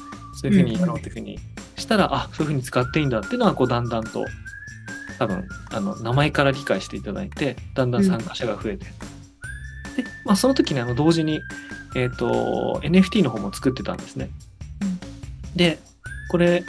[0.41, 1.37] そういうふうにやろうっていうふうに
[1.75, 4.25] したら、あ、そういうふうに使っていいんだっていうのはこうだんだんと、
[5.19, 8.85] 多分、あの、名前から理解していただいて、だんだん参加者が増えて。
[8.85, 8.91] で、
[10.25, 11.41] まあその時にあの同時に、
[11.95, 14.29] えっ、と、NFT の方も作ってたんですね。
[15.55, 15.79] で、
[16.29, 16.63] これ、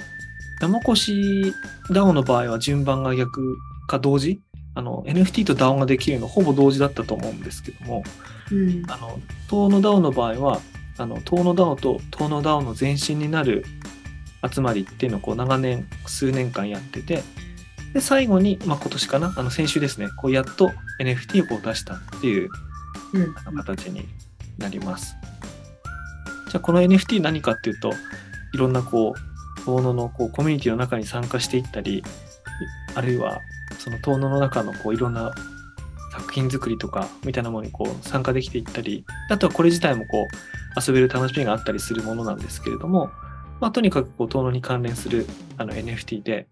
[0.60, 1.54] 山越
[1.90, 4.40] DAO の場合は順番が逆か同時？
[4.76, 8.02] あの NFT と DAO ができるのほぼ同時だったと思うんですけども、
[8.50, 10.60] うんあの、東の DAO の場合は、
[10.98, 13.64] あの、東の DAO と東の DAO の前身になる
[14.52, 17.22] 集まりっていうのをこう長年、数年間やってて、
[17.94, 22.50] で、最後に、まあ、今年かな、あの、先週ですね、こう、やっと NFT をこう出したっていう
[23.56, 24.06] 形に
[24.58, 25.16] なります。
[26.50, 27.92] じゃあ、この NFT 何かっていうと、
[28.52, 32.02] いろんなこう、遠野のこうコミュニティの中に参加していったり、
[32.94, 33.40] あるいは、
[33.78, 35.32] その遠野の中のこういろんな
[36.12, 43.10] 作品作りとかみたいなものにこう参加できていったり、あとはこれ自体もこう遊べる楽しみがあったりするものなんですけれども、
[43.60, 45.26] まあ、とにかくこう遠野に関連する
[45.56, 46.46] あの NFT で、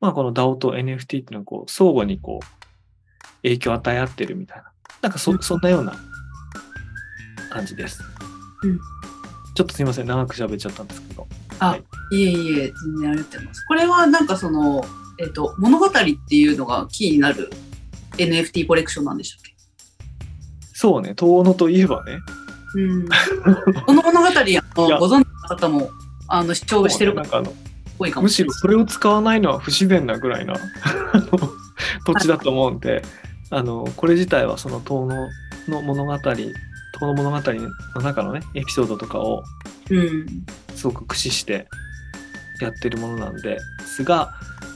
[0.00, 4.64] まあ、この DAO と NFT っていうのはこう相互にこう影響を与え合ってるみたいな、
[5.02, 5.94] なんかそそんなような
[7.50, 8.02] 感じです。
[8.62, 8.78] うん
[9.58, 11.26] ちょっとすいません、長く喋っちゃったんですけど。
[11.58, 11.76] あ、
[12.12, 13.64] いえいえ、全然ありがとうございます。
[13.66, 14.84] これはなんかその、
[15.18, 16.00] えっ、と、物語って
[16.36, 17.50] いうのがキーになる
[18.18, 19.56] NFT コレクションなんでしたっけ？
[20.74, 22.20] そうね、遠野といえばね。
[22.76, 23.08] うん。
[23.84, 25.90] この物語、ご存知の方も、
[26.28, 27.52] あの、視聴してる方なんかあの
[27.98, 28.54] 多いかもむしれない。
[28.54, 30.54] しろそれを使わないのは不自然なぐらいな
[32.06, 33.02] 土地だと思うんで、
[33.50, 35.28] あのこれ自体はその遠野
[35.68, 36.54] の物語遠
[37.00, 37.52] 野物語
[37.96, 39.42] の中のねエピソードとかを
[39.90, 40.26] うん。
[40.78, 41.66] すごく駆使して
[42.60, 44.32] やってるものなんですが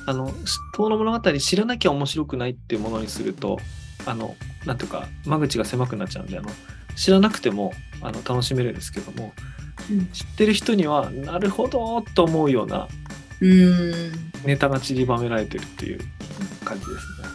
[0.06, 0.32] あの
[0.74, 3.58] 遠野物語知らなきゃ面白くないっていうものにすると
[4.04, 4.34] あの
[4.66, 6.50] なんていうか間口が狭くなっちゃうんであの
[6.96, 9.32] 知らなくてもあの楽しめるんですけども
[9.90, 12.88] うん知ってる人にはなるほどと思うような
[13.42, 14.12] うん。
[14.46, 16.00] ネタが散りばめられてるっていう
[16.64, 17.28] 感じですね。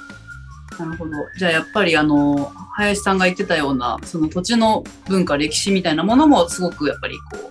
[0.79, 1.11] なるほど。
[1.37, 7.49] じゃあやっぱりあの、林さんが言ってたような、その土地の文化、歴史みたいなものもすごくやっぱりこう、こ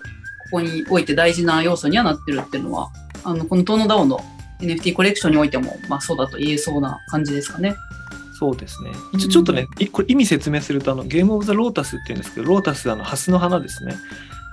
[0.53, 2.89] こにおいて大事な要素にはなってるっていうのは、
[3.23, 4.19] あの、このトーノダオの
[4.59, 7.75] NFT コレクションにおいても、まあそうだと言えそうな感じですかね。
[8.39, 8.91] そうですね。
[9.13, 13.95] 一応ちょっとね、いこれ意味説明するとあのゲームオブザロータスっていうんですけど、ロータスあのハスの花ですね。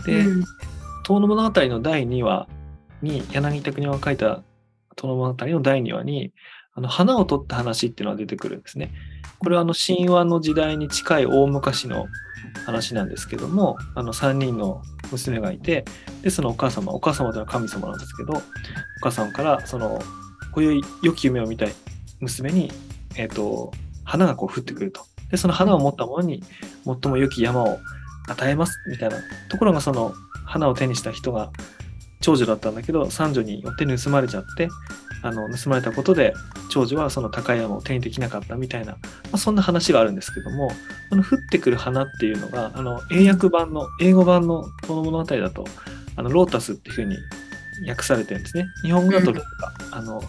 [0.04, 0.44] で、うん
[1.06, 2.48] 遠野物語の第2話
[3.04, 4.42] に柳田国が書いた
[4.96, 6.32] 遠野物語の第2話に
[6.74, 8.92] あの花を取った話っていうのが出てくるんですね。
[9.38, 12.06] これはあの神話の時代に近い大昔の
[12.66, 15.84] 話なんですけどもあの3人の娘がいて
[16.22, 18.40] でそのお母様お母様というのは神様なんですけどお
[19.02, 20.00] 母さんからその
[20.52, 21.74] こういう良き夢を見たい
[22.20, 22.72] 娘に、
[23.16, 23.72] えー、と
[24.04, 26.42] 花がこう降ってくるとでその花を持った者に
[26.84, 27.78] 最も良き山を
[28.28, 29.16] 与えますみたいな
[29.50, 30.14] ところがその
[30.46, 31.50] 花を手にした人が
[32.24, 34.70] 長女だったんだけど三女によって盗まれちゃって
[35.22, 36.32] あの盗まれたことで
[36.70, 38.98] 長女はその高い山を手にできなかったみたいな、ま
[39.32, 40.70] あ、そんな話があるんですけども
[41.10, 45.66] この降ってくる花っていうのがあの英訳版の英語版のこの物語だと
[46.16, 47.18] あのロータスっていうふうに
[47.90, 48.66] 訳されてるんですね。
[48.84, 49.34] 日本語だとうん。
[49.34, 50.22] 霊花、あの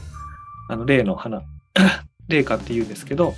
[0.68, 1.44] あの霊の花
[2.28, 3.36] 霊花っていうんですけど、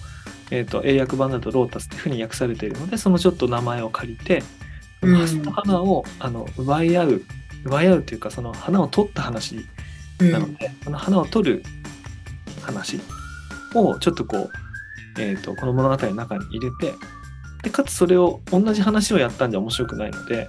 [0.50, 4.41] えー、と英訳版だとロータスっていうふうに訳されているのでそのちょっと名前を借りて
[5.04, 5.15] うん。
[5.15, 7.22] ハスの花をあの奪い合う
[7.65, 9.65] 奪い合うというかその花を取った話
[10.20, 10.32] うん。
[10.32, 11.63] なので、この花を取る
[12.62, 13.00] 話
[13.76, 14.52] をちょっとこう、
[15.20, 16.93] えー、とこの物語の中に入れて
[17.63, 20.48] でかつそれを同じ話をやったんじゃ面白くないので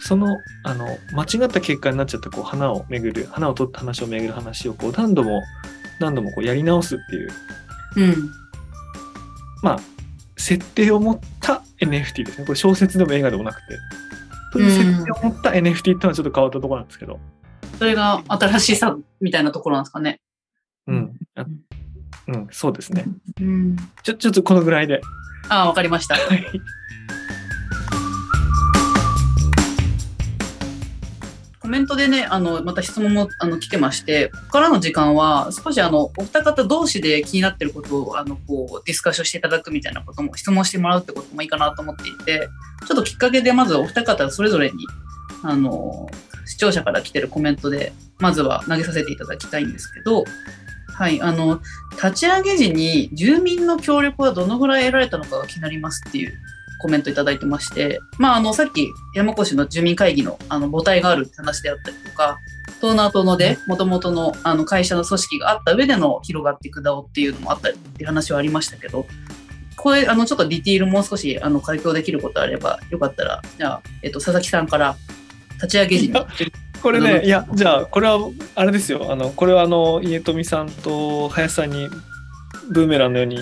[0.00, 5.42] そのあの間違った結果になっちゃったこう花を巡る花を取った話を巡る話をこう何度も
[5.98, 7.30] 何度もこうやり直すっていう
[7.96, 8.30] うん。
[9.62, 9.80] まあ
[10.36, 12.46] 設定を持った NFT ですね。
[12.46, 13.78] これ小説でも映画でもなくて
[14.52, 17.18] という設定を持った NFT っていうのはちょっと変わったところなんですけど、
[17.78, 20.20] それが新しさみたいなところなんですかね。
[20.86, 21.44] うんあ
[22.28, 23.04] うん、そうですね
[23.40, 23.76] うん。
[24.02, 25.00] ちょちょっとこのぐらいで
[25.48, 26.14] ああ、わかりました。
[26.14, 26.44] はい
[31.66, 42.48] コメントでね、あの、また質問もあの来てまして、ここからの時間は、少しあの、お二方同士で気になってることを、あの、こう、ディスカッションしていただくみたいなことも、質問してもらうってこともいいかなと思っていて、
[42.86, 44.86] ちょっときっかけで、まずお二方それぞれに、
[45.42, 46.08] あの、
[46.44, 50.22] 視聴者から来てるコメントで、まずは投げさせていただきたいんですけど、
[50.94, 51.60] はい、あの、
[51.94, 56.38] 立ち上げ時に住民の協力はどのぐらい得られたのかが気になりますっていう
[56.78, 62.38] コメントいただいてまして、まあ、あの、さっき山越の住民会議のあの母体があるって話であったりとか、
[62.80, 69.06] 東南東ので、もともとのあの会社の組織があった上での広がっていく DAO っていうのもあったりっていう話はありましたけど、
[69.76, 74.96] これ、あの、ちょっとディティールもう少し、あの、回答できることあれば、よかったら、じゃあ、えっと、佐々木さんから、
[75.54, 76.26] 立ち上げ時に。
[76.82, 79.10] これうんねいやじゃあこれはあれですよ。
[79.10, 81.88] あのこれはあの家富さんと林さんに
[82.70, 83.38] ブーメランのように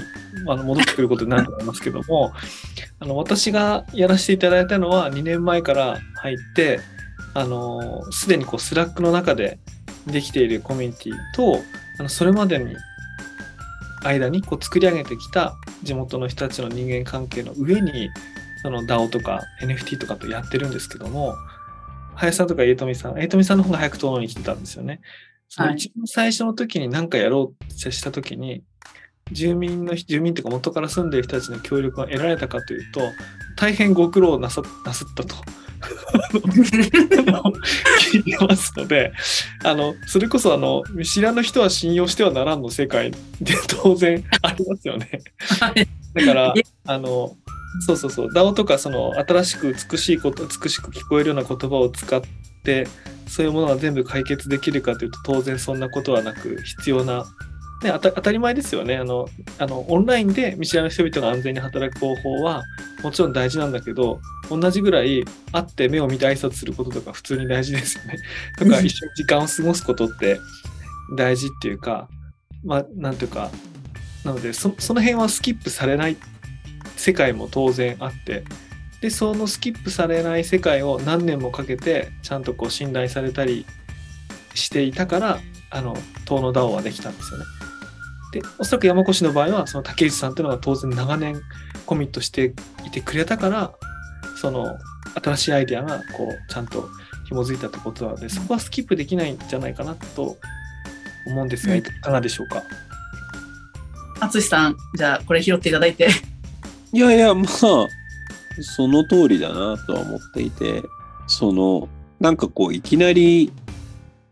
[0.49, 2.33] あの戻ってくることになると思いますけども
[3.01, 6.81] あの私がやらせていただいたのは2年前から入って
[7.35, 9.59] あのすでにこうスラックの中で
[10.07, 11.61] できているコミュニティと
[11.99, 12.77] あのそれまでに
[14.05, 18.11] 間にこう作り上げてきた地元の人たちの人間関係の上に
[18.63, 21.35] その DAO とか NFT とかとやってるんですけども
[22.15, 25.01] 林さんとか家富さん家富さんの方が早く遠野に来てたんですよね。
[25.49, 28.63] そのはい一番最初の時に何かやろうってした時に
[29.33, 33.01] 住民の住民っていうか元から住んでいる人たちの協力が得られたかというと
[33.57, 35.37] 大変ご苦労なさなすったと。
[38.11, 39.13] 聞いてますので
[39.65, 45.11] あのそれこそあの見知らぬ人は信用してはならんの世界で当然ありますよね。
[45.61, 47.37] はいだから いあの
[47.87, 48.29] そうそうそう。
[48.33, 52.23] DAO とかその新しく美しいこと美しく聞こえるような言葉を使っ
[52.63, 52.87] て
[53.27, 57.27] そういうものが全部解決できるかというと当然そんなことはなく必要な
[57.85, 59.85] ね、当た当たり前ですよねあのあの。
[59.89, 62.63] オンラインで見知らぬ人々が安全に働く方法は
[63.03, 64.21] もちろん大事なんだけど、
[64.51, 68.19] 同じぐらい会って目を見て挨拶することとか普通に大事ですよね。
[68.59, 70.41] とか一緒に時間を過ごすことって
[71.17, 72.09] 大事っていうか、
[72.65, 73.51] まあなんていうか、
[74.25, 76.17] なのでそその辺はスキップされない
[76.97, 78.45] 世界も当然あって、
[79.03, 83.67] で、そのスキップされない世界を何年もかけてちゃんとこう信頼されたり
[84.55, 85.95] していたから、あの、
[86.25, 87.45] 遠野 DAO はできたんですよね。
[88.35, 91.41] で、おそらく山越の場合は、その竹内さんっていうのが当然長年
[91.87, 92.53] コミットして
[92.85, 93.73] いてくれたから、
[94.41, 94.77] その
[95.23, 96.89] 新しいアイデアがこうちゃんと
[97.29, 100.37] 紐づいたってことなので、そこはスキップできないんじゃないかなと
[101.29, 102.63] 思うんですが、うんいかがでしょうか？
[104.21, 106.09] 淳さん、じゃあこれ拾っていただいて。
[106.93, 107.89] いやいや、まあ、そ
[108.89, 110.83] の通りだなとは思っていて、
[111.29, 111.89] その、
[112.21, 113.53] なんかこう、いきなり、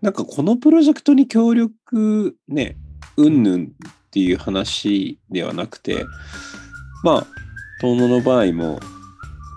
[0.01, 2.77] なんかこのプロジェクトに協力ね、
[3.17, 3.69] うんぬんっ
[4.11, 6.05] ていう話ではなくて、
[7.03, 7.27] まあ、
[7.81, 8.81] 遠野の場合も、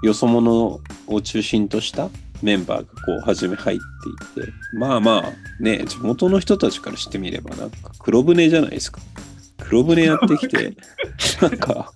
[0.03, 2.09] よそ者を中心とした
[2.41, 9.01] メンバーがこう、初め入っていって、まあまあ、ね、地元の人たちからしてみれば、なんか黒船じゃないですか。
[9.57, 10.75] 黒船やってきて、
[11.41, 11.91] なんか、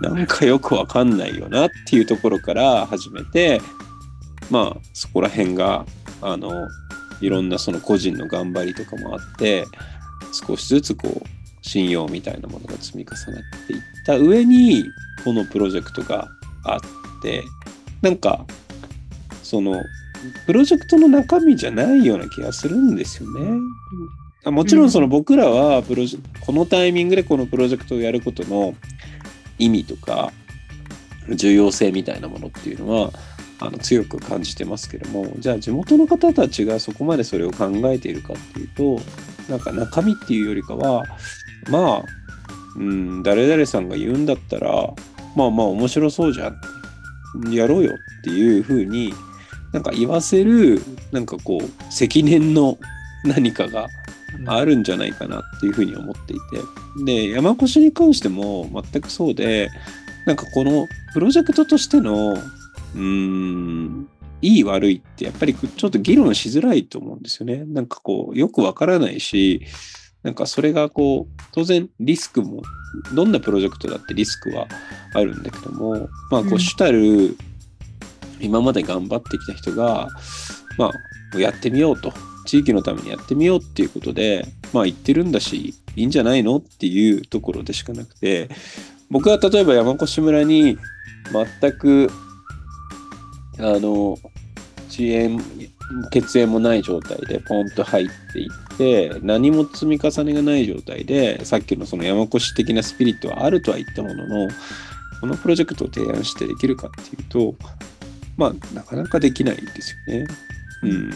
[0.00, 3.60] なんかよくわかんないよなっていうところから始めて、
[4.50, 5.86] まあそこら辺が、
[6.20, 6.68] あの、
[7.20, 9.64] いろんなその個人の頑張りとかもあって、
[10.32, 11.28] 少しずつこう、
[11.62, 14.84] 信用みたいなものが積み重なっていった上に、
[15.24, 16.28] このプロジェクトが
[16.64, 16.80] あっ
[17.22, 17.44] て、
[18.00, 18.44] なんか、
[19.42, 19.82] その、
[20.46, 23.58] プロジェクトの中身じゃないような気がするんですよね。
[24.44, 28.74] あもちろんその僕らはプロジェこのタイミングでこのプロジェクトをやることの
[29.58, 30.32] 意味とか
[31.28, 33.12] 重要性みたいなものっていうのは
[33.60, 39.00] あの強く感じてますけどもじゃあ地元の方たちがそこまでそれを考えているかっていうと
[39.48, 41.04] なんか中身っていうよりかは
[41.70, 42.04] まあ
[42.76, 44.70] うん誰々さんが言うんだったら
[45.36, 46.60] まあまあ面白そうじゃん。
[47.50, 49.14] やろうよっていうふうに
[49.72, 52.76] なんか言わせるなんかこう積年の
[53.24, 53.88] 何かが
[54.46, 56.42] あるんじゃないかなっていうふうに思っていて。
[57.04, 59.70] で山越に関しても全くそうで
[60.26, 64.08] なんかこのプロジェクトとしてのうーん
[64.42, 67.64] いい悪いってやっぱりちょっと議論しづらいと思うんですよね。
[67.64, 69.64] なんかこうよくわからないし
[70.22, 72.62] なんかそれがこう当然リスクも
[73.14, 74.66] どんなプロジェクトだってリスクは
[75.14, 77.36] あるんだけどもまあこう主たる
[78.40, 80.08] 今まで頑張ってきた人が
[80.76, 80.90] ま
[81.34, 82.12] あやってみようと
[82.46, 88.48] 地域のためにやってみようっていうことでまあ言ってるんだしいいんじゃないのっていうところでしかなくて
[89.10, 90.78] 僕は例えば山越村に
[91.60, 92.10] 全く
[93.58, 94.16] あの
[94.92, 95.40] 遅延
[96.10, 104.48] 血縁もない状態でポンと入っていって何も積み重ねがない状態でさっきのその山越的なスピリットはあるとは言ったものの
[105.20, 107.54] このプロジェクトを提案してできるかっていうと
[108.36, 110.26] まあなかなかできないんですよね。
[110.82, 111.10] うん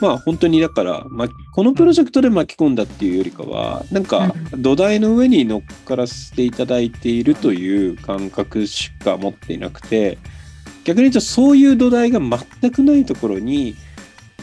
[0.00, 10.18] まあ本当にだから、ま、このプロジェクトで巻き込んだっていうよりかはなんか土台の上に乗っからせていただいているという感覚しか持っていなくて
[10.88, 13.76] 逆に言うとそういう土台が全くないところに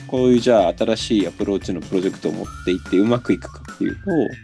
[0.05, 4.01] こういうじゃあ新しいアプローチのプロジェクトを持っていってうまくいくかっていうと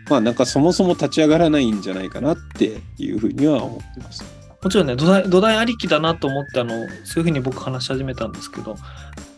[0.09, 4.23] まあなんかそもそも立ち上がらないんじゃないかなっていうふうには思ってます。
[4.63, 8.75] もちろんね土台土台ありきだなと思ってあのそういうふうに僕話し始めたんですけど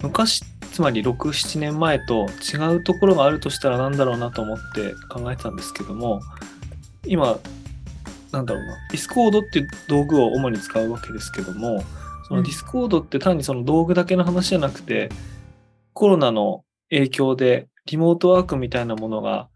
[0.01, 6.21] 昔つまり67年前と違うところがあるとしたら何だろうなと思って考えてたんですけども
[7.05, 7.37] 今
[8.31, 11.83] なんだろうなディスコードっていう道具を主に使うわけですけども
[12.27, 15.09] そのディスコードって単にその道具だけの話じゃなくて
[15.93, 19.49] コロナの影響でリモートワークみたいなものが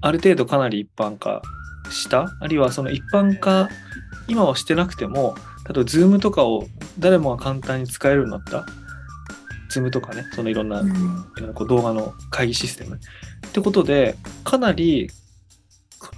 [0.00, 1.42] ある程度かなり一般化
[1.90, 2.26] した？
[2.40, 3.68] あるいはその一般化
[4.28, 5.34] 今はしてなくても
[5.68, 6.66] 例えば Zoom とかを
[6.98, 8.66] 誰もが簡単に使えるようになった。
[9.70, 10.82] Zoom とかね、そのいろんな,、
[11.54, 12.96] こう動画の会議システム。
[12.96, 15.08] ってことで、かなり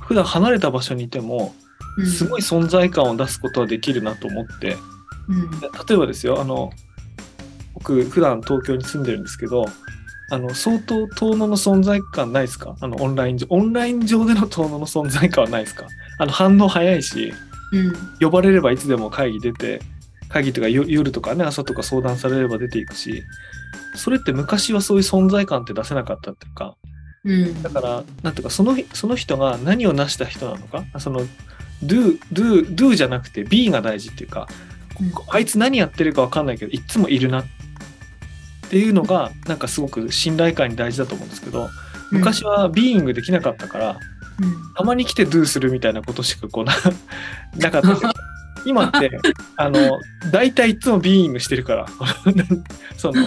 [0.00, 1.54] 普段離れた場所にいても、
[2.06, 4.78] すごい存在感を出すことはできるなと思って、
[5.28, 5.50] うん。
[5.60, 6.70] 例えばですよ、あの、
[7.74, 9.66] 僕、普段東京に住んでるんですけど、
[10.30, 12.76] あの、相当遠野の存在感ないですか？
[12.80, 15.86] あの、オンライン上、オンライン上での遠野の存在感はないですか？
[16.18, 17.32] あの、反応早いし、
[17.72, 17.92] うん。
[18.20, 19.80] 呼ばれればいつでも会議出て
[20.28, 23.22] 会議とかよ夜とかね朝とか相談されれば出ていくし
[23.94, 26.76] それって昔はそういう存在感って出せなかったっていうか
[27.24, 27.62] うん。
[27.62, 30.84] だからなんていうかそのその人が何を成した人なのか？
[31.00, 31.20] その
[31.82, 34.46] do, do, do じゃなくて be が大事っていうか
[35.28, 37.44] あいつ何やってるか分かんないけどいっつもいるなっ
[38.70, 41.68] ていうのがなんかすごく信頼感に大事だと思うんですけど
[42.10, 44.00] 昔はビーイングできなかったから
[44.76, 46.74] たまに来てドゥするみたいなことしかこうな
[47.56, 48.12] なかったけど
[48.64, 49.10] 今って
[49.56, 49.98] あの
[50.30, 51.86] 大体いつもビーイングしてるから
[52.96, 53.26] その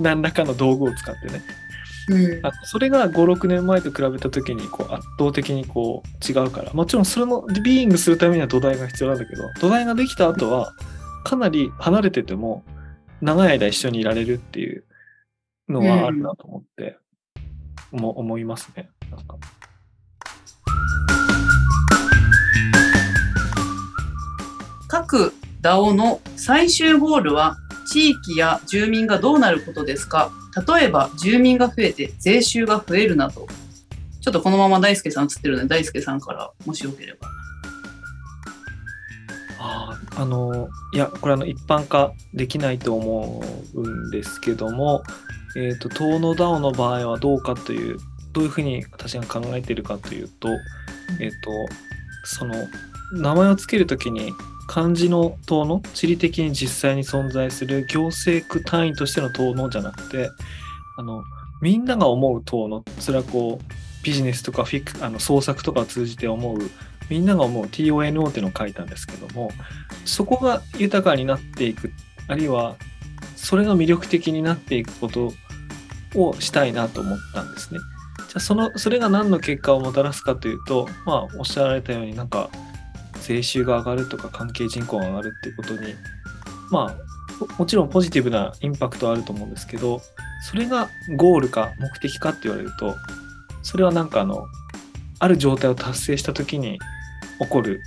[0.00, 1.42] 何らかの道具を使ってね
[2.08, 2.42] うん。
[2.64, 6.72] それが56年前と比べた時にこう圧倒的にこう違うから。
[6.72, 10.72] もちろんそれのビーイングするためには土台が必要なんだけど土台ができた後は
[11.24, 12.64] かなり離れてても
[13.20, 14.84] 長い間一緒にいられるっていう
[15.68, 16.98] のはあるなと思って、
[17.92, 18.90] も思いますね。
[19.10, 19.36] なんか。
[24.88, 25.32] 各
[25.62, 30.32] DAO の最終ゴールは地域や住民がどうなることですか？
[30.66, 33.46] 例えば住民が増えて税収が増えるなど
[34.20, 37.28] ちょっとこのまま大輔さん映ってるので大輔さんからもしよければ。
[39.58, 43.42] あーあのいやこれあの一般化できないと思
[43.74, 45.02] うんですけども、
[45.56, 47.96] えー、と遠野 DAO の場合はどうかという
[48.32, 50.48] どういうふうに私が考えているかというと,、
[51.20, 51.50] えー、と
[52.24, 52.54] その
[53.12, 54.32] 名前を付けるときに
[54.72, 60.30] 漢字の遠野地理的に実際に存在する行政区単位としての遠野じゃなくて
[60.96, 61.24] あの
[61.60, 66.56] みんなが思う遠野それはこうビジネスとかフィクあの創作とかを通じて思う
[67.10, 69.50] みんなが思う TONO っていうのを書いたんですけども
[70.06, 71.92] そこが豊かになっていく
[72.26, 72.76] あるいは
[73.36, 75.34] それが魅力的になっていくこと
[76.14, 77.80] をしたいなと思ったんですね。
[78.16, 82.48] じゃあそのそれが何の結果をもたらすかというとまあおっしゃられたようになんか
[83.22, 85.94] 税収が上がるとか関係人口が上がるっていうことに
[86.70, 90.00] まあももちろんポジティブなインパクトはあると思うんですけど
[90.48, 92.96] それがゴールか目的かって言われると
[93.62, 94.46] それはなんかあの
[95.18, 96.78] ある状態を達成した時に
[97.38, 97.80] 起こる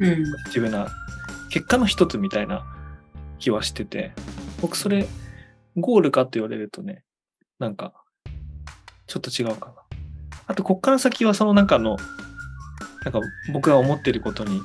[0.00, 0.08] うん。
[0.10, 0.24] ポジ
[0.54, 0.88] ティブな
[1.50, 2.64] 結果の一つみたいな
[3.38, 4.12] 気はしてて
[4.60, 5.06] 僕それ
[5.76, 7.02] ゴールかって言われるとね
[7.58, 7.92] なんか
[9.06, 9.74] ちょっと違うかな。
[10.46, 11.96] あとこっから先はその中の
[13.04, 13.20] なんか
[13.52, 14.60] 僕が思ってることに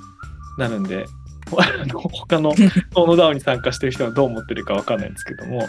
[0.58, 1.06] なるんで
[1.50, 5.68] 他のトーノダウンに参加してる人はどう思ってるかわかんないんですけども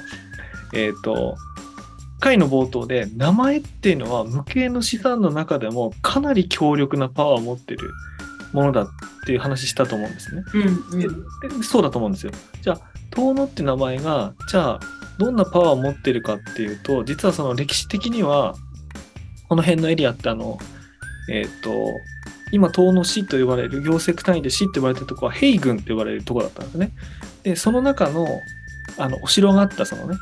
[0.74, 1.36] えっ、と
[2.20, 7.90] 回の冒頭で名前っていうのは無形の資産の中でもかなり強力なパワーを持ってる
[8.52, 8.88] ものだっ
[9.26, 10.42] ていう話したと思うんですね。
[10.54, 12.32] うんででそうだと思うんですよ。
[12.62, 14.80] じゃあ遠野って名前がじゃあ
[15.18, 18.54] どんなパワーを持ってるかっていうと実はその歴史的には
[19.48, 20.58] この辺のエリアってあの
[21.30, 21.70] えっ、と
[22.52, 26.92] 今遠野市と呼ばれる行政区単位で市って呼ばれてるところは平郡って呼ばれるところだったんですね。
[27.42, 28.26] でその中の
[28.98, 30.16] あのお城があったそのね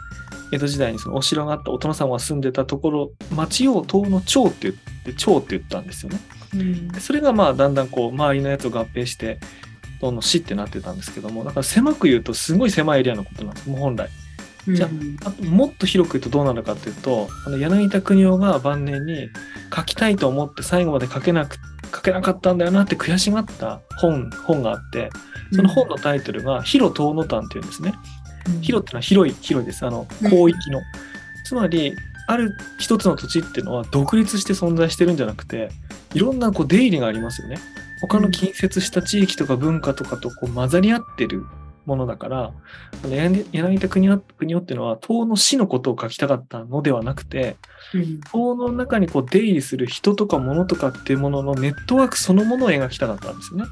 [0.53, 6.18] 江戸時代にそのお城があったお殿様が住んでたところ町を遠野町って言って町って言ったんですよね。
[6.55, 9.39] うんでそれがまあだんだんこう周りのやつを合併して
[10.01, 14.09] どんどん市ってなってたんですけどもだから狭く言うとすごい狭いエリアのことなんですもう本来
[14.68, 14.89] じゃ
[15.25, 19.29] あともっと広く言うとどうなるかっていうとあの柳田国男が晩年に
[19.75, 21.59] 書きたいと思って最後まで書けなく
[21.95, 25.11] 書けなかったんだよなって悔しがった本本があって
[25.53, 27.95] その本のタイトルが「広遠野丹」っていうんですね。
[28.61, 29.87] 広ってのは広い広いです。
[29.87, 30.31] あのうん。
[30.31, 30.83] 広域の、
[31.47, 31.95] つまり
[32.27, 35.71] ある一つの土地っていうのは独立して存在してるんじゃなくて
[36.15, 37.57] いろんなこう出入りがありますよね。
[38.01, 41.45] 他の近接した地域とか文化とかとこう混ざり合ってる
[41.87, 42.53] ものだから
[43.05, 47.57] あの柳柳田国男国男っていうのは東の市のことを書きたかったのではなくて
[47.93, 48.03] うん。
[48.03, 53.66] 東の中にこう出入りする人とか物とかっていうもののネットワークそのものを描きたかったんですよね。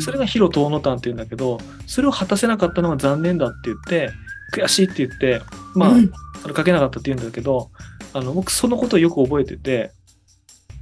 [0.00, 4.10] それが広遠野丹っていうんだけどそれを果たせなかったのが残念だって言って
[4.54, 5.42] 悔しいって言って
[5.74, 6.12] まあ、うん。
[6.42, 7.70] それ書けなかったって言うんだけど
[8.12, 9.92] あの僕そのことをよく覚えてて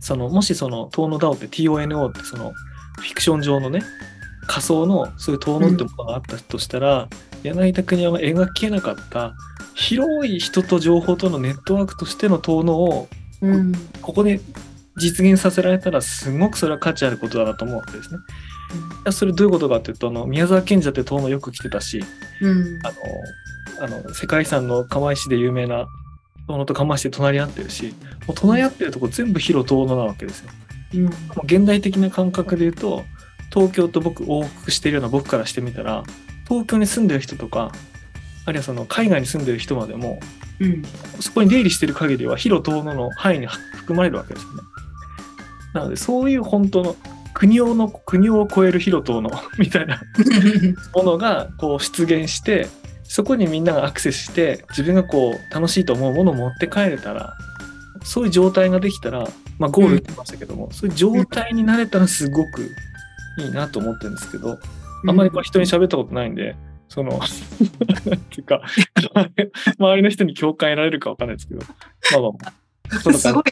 [0.00, 2.52] そのもしその遠野 DAO って TONO ってその
[2.98, 3.82] フィクション上のね
[4.51, 7.09] 仮想のそういう遠野ってものがあったとしたら、
[7.44, 9.34] 柳田国男が描けなかった
[9.76, 13.09] 広い人と情報とのネットワークとしての遠野を
[13.42, 13.72] うん。
[14.03, 14.40] ここで
[14.96, 18.18] 実現させられたらすごくそれは価値あることだなと思うわけですね。
[18.18, 22.03] いやそれどういうことかっていうとあの宮沢賢治だって遠野よく来てたし
[22.40, 22.78] うん。
[23.78, 25.86] あのあの世界遺産の釜石で有名な
[26.48, 27.94] 遠野と釜石で隣り合ってるし
[28.26, 30.51] もう隣り合ってるとこ全部広遠野なわけですよ。
[30.94, 31.05] うん。
[31.05, 31.12] もう
[31.44, 33.05] 現代的な感覚で言うと
[33.53, 36.03] 東京と僕往復してるような僕からしてみたら
[36.48, 37.72] 東京に住んでる人とか
[38.46, 40.20] あるいはその海外に住んでる人までも
[40.61, 40.82] うん
[41.20, 44.62] そこに出入りしてる限りは広遠野の範囲に含まれるわけですよね。
[45.74, 46.96] なのでそういう本当の
[47.32, 50.03] 国をの国を超える広遠野 みたいな
[50.94, 52.68] ものがこう出現して
[53.05, 57.36] そこにみんながアクセスして自分がこう楽しいと思うものを持って帰れたら
[58.03, 59.28] そういう状態ができたら、
[59.59, 62.70] まあ、ゴール言ってましたけども、そういう状態になれたらすごく
[63.39, 64.59] いいなと思ってるんですけど、
[65.07, 66.57] あんまりこれ人に喋ったことないんで、
[66.89, 68.61] その、なんていうか、
[69.78, 71.61] 周りの人に共感得られるかわかんないですけど、
[72.20, 73.45] まあまあ、すごい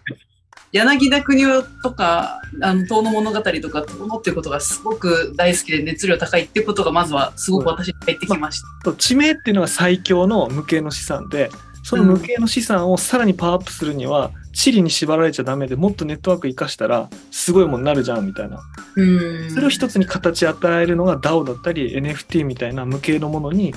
[0.73, 4.33] 柳田国男とか、あの、遠野物語とか、遠野ってい。
[4.33, 6.43] うことがすごく大好きで熱量高い。
[6.43, 6.63] ってい。
[6.63, 8.67] うことが、まずはすごく私に入ってきました。
[8.85, 9.53] そう地名ってい。
[9.53, 11.51] うのが最強の無形の資産で
[11.89, 18.61] その無形の資産をさらにパワーアップするには、地理に縛られちゃダメでもっとネットワーク生かしたらすごいものになるじゃんみたいな
[18.97, 19.51] うん。
[19.53, 23.73] それを一つに形与えるのが DAO だったり NFT みたいな無形のものに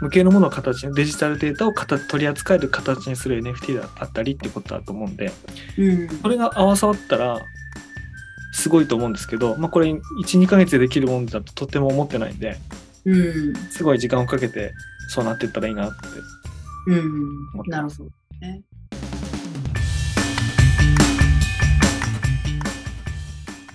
[0.00, 5.30] 無形のものを形にデジタルデータを形取り扱える形にする NFT だったりってことだと思うんで
[5.76, 6.08] うん。
[6.22, 7.38] これが合わさったら
[8.54, 12.56] すごいと思うんですけど、まあ、これ12ヶ月でできるものだととても思ってないんで
[13.04, 13.54] うん。
[13.70, 14.72] すごい時間をかけて
[15.08, 15.94] そうなっていったらいいなって
[16.86, 17.62] うん思。
[17.62, 18.62] ってますなるほどね。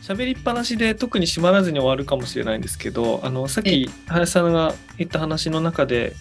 [0.08, 6.14] 喋りっぱなしで特に閉まらずに終わるかもしれないんですけどあのさっえき林さんが言った話の中で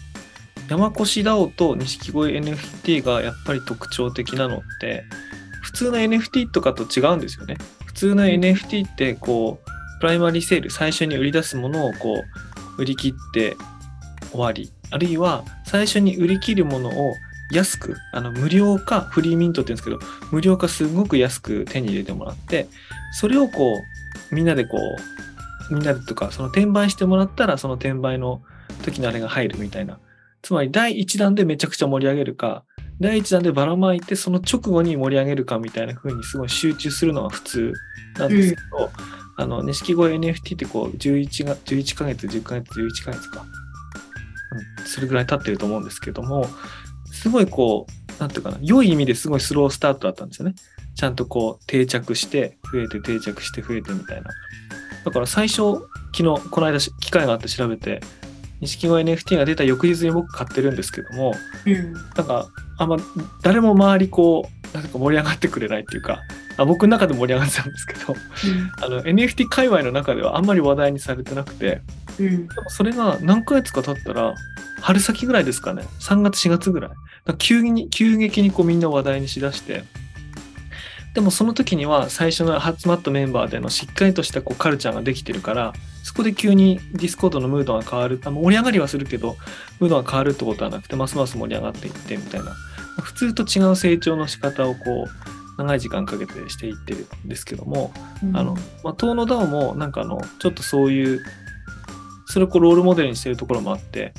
[0.67, 5.05] 山越 DAO と錦鯉 NFT がやっぱり特徴的なのって
[5.61, 7.57] 普通の NFT とかと違うんですよね。
[7.85, 12.23] 普通の NFT ってこうプライマリーセール最初に売り出すものをこ
[12.77, 13.55] う売り切って
[14.31, 14.69] 終わり。
[14.91, 17.13] あるいは最初に売り切るものを
[17.51, 19.99] 安くあの無料かフリーミントって言うんですけど
[20.31, 22.67] 無料かすごく安く手に入れてもらって
[23.13, 23.73] それをこ
[24.31, 24.77] うみんなでこ
[25.69, 28.41] うみんなでとかその転売してもらったらその転売の
[28.83, 29.99] 時のあれが入るみたいな。
[30.41, 32.63] つまり第1弾でめちゃくちゃ盛り上げるか
[33.01, 37.73] 第1弾でばらまいてその直後に盛り上げるかみたいな風にすごい集中するのが普通
[38.17, 38.89] なんですけど、
[39.35, 43.45] あの錦鯉 NFT ってこう11が11ヶ月10ヶ月11ヶ月か、
[44.79, 46.47] うん、それぐらい経ってると思うんですけども
[47.17, 50.55] すごいこうなんていうかな良い意味ですごいスロースタートだったんですよね。
[50.95, 54.29] ちゃんとこう定着して増えて定着して増えてみたいな。
[55.05, 55.79] だから最初
[56.15, 58.01] 昨日この間し機会があって調べて
[58.61, 61.33] 錦鯉 NFT が出た翌日に僕買ってるんですけども
[61.65, 61.93] うん。
[61.93, 62.47] なんか
[62.77, 62.97] あんま
[63.41, 66.21] 誰も周りこうなんか盛り上がってくれないっていうか
[66.57, 68.15] あ僕の中で盛り上がってたんですけど
[68.81, 71.81] あの NFT 界隈の中ではあんまり話題にされてなくて
[72.19, 72.47] うん。
[72.47, 74.33] でもそれが何ヶ月か経ったら
[74.81, 75.83] 春先ぐらいですかね。
[75.99, 76.91] 3月4月ぐらい
[77.35, 79.83] 急に急激にこうみんな話題にしだして。
[81.13, 85.73] でもその時には最初の集まったメンバーでのしっかりとしたこうカルチャーができてるから
[86.03, 88.21] そこで急にディスコードのムードが変わる。
[88.23, 89.35] あ盛り上がりはするけど
[89.79, 92.55] ムードが変わるってことはなくてますます盛り上がっていってみたいな。
[93.01, 97.91] 普通と違う成長の仕方をこう長い時間かけてしていってるんですけども
[98.33, 101.23] あの、まあ、遠野 DAO もなんかあのちょっとそういう
[102.27, 104.13] それをこうロールモデルにしてるところもあって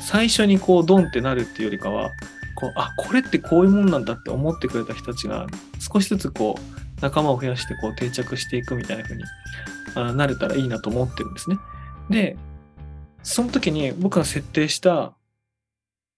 [0.00, 2.10] 最初にこうドンってなるっていうよりかは
[2.54, 5.46] こうあこれってこういうもんなんだって思ってくれた人たちが
[5.78, 9.24] 少しずつこう仲間を増やしてこう定着していくみたいな風に
[9.94, 11.58] あなれたらいいなと思ってるんですね。
[12.10, 12.36] で
[13.22, 15.14] その時に僕が設定した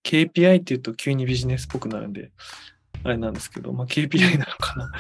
[0.05, 2.31] KPI っていうと急にビジネスっぽくなるんで
[3.05, 4.91] あれなんですけど、まあ、KPI なのかな。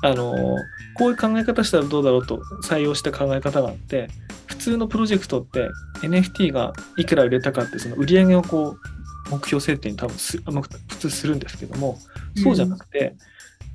[0.00, 0.56] あの
[0.94, 4.08] こういう考え方したらどうだろうと採用した考え方があって
[4.46, 5.68] 普通のプロジェクトって
[6.02, 8.97] NFT がいくら売れたかってその売り上げをこう
[9.30, 11.98] 目標設定に多分すあまあ普通するんですけども
[12.42, 13.14] そうじゃなくて、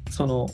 [0.10, 0.48] その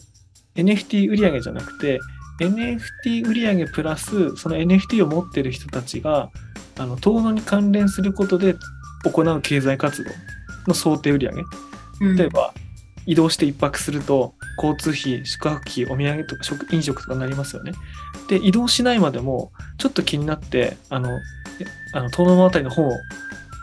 [0.56, 2.00] NFT 売り上げじゃなくて
[2.40, 6.32] NFT 売り上げプラスその NFT を持ってる人たちが
[6.78, 8.56] あの遠野に関連することで
[9.04, 10.12] 行う経済活動
[10.68, 12.54] の想定売り上例えば
[13.06, 17.72] 移動して一泊すると交通費宿泊費お土産とか食飲食とかになりますよね。
[18.28, 21.20] で移動しないまでもちょっと気になってあのえ
[21.94, 22.92] あの遠野物語の本を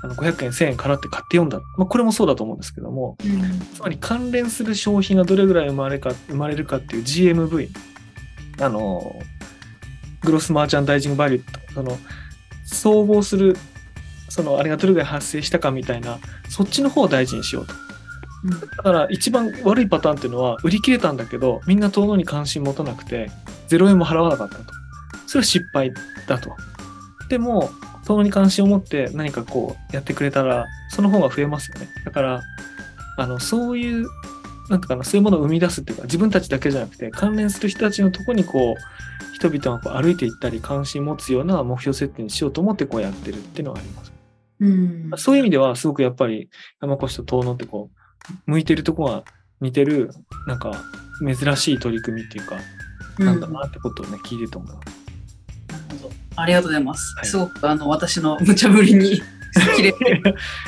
[0.02, 3.16] あの500円1000円払って買って読んだ、まあ、これもそうだと思うんですけども。
[3.24, 3.60] うん。
[3.74, 7.70] つまり関連する商品がどれぐらい生まれか生まれるかっていう GMV
[8.60, 9.14] あの
[10.22, 11.98] グロスマーチャンダイジングバリューとその
[12.64, 13.56] 総合する
[14.28, 16.18] そのあれがどれぐらい発生したかみたいな。
[16.48, 17.74] そっちの方を大事にしようと。
[18.76, 23.28] だから一番悪いパターンっていうのは売り切れたんだけどみんな遠野に関心持たなくて
[23.68, 24.64] 0円も払わなかったと。
[25.26, 25.92] それは失敗
[26.26, 26.54] だと。
[27.28, 27.70] でも
[28.06, 31.88] 遠野に関心を持って何かこうやってくれたらその方が増えますよね。
[32.04, 32.42] だから
[33.18, 34.06] あのそういう
[34.68, 44.12] なんかなそういうものを生み出すっていうか自分たちだけじゃなくて関連する人たちのとこにこう人々がこう歩いていったり関心持つような目標設定にしようと思ってこうやってるっていうのはあります。
[44.58, 46.48] うんそういう意味ではすごくやっぱり
[46.80, 47.90] 山越と遠野ってこ
[48.46, 49.24] う向いてるとこが
[49.60, 50.10] 似てる
[50.46, 50.72] なんか
[51.20, 52.58] 珍しい取り組みっていうか、
[53.18, 55.05] なんだなってことをね聞いてて思います。
[56.36, 57.14] ありがとうございます。
[57.16, 59.22] はいすごくあの私の無茶ぶりに
[59.76, 60.22] 切れて。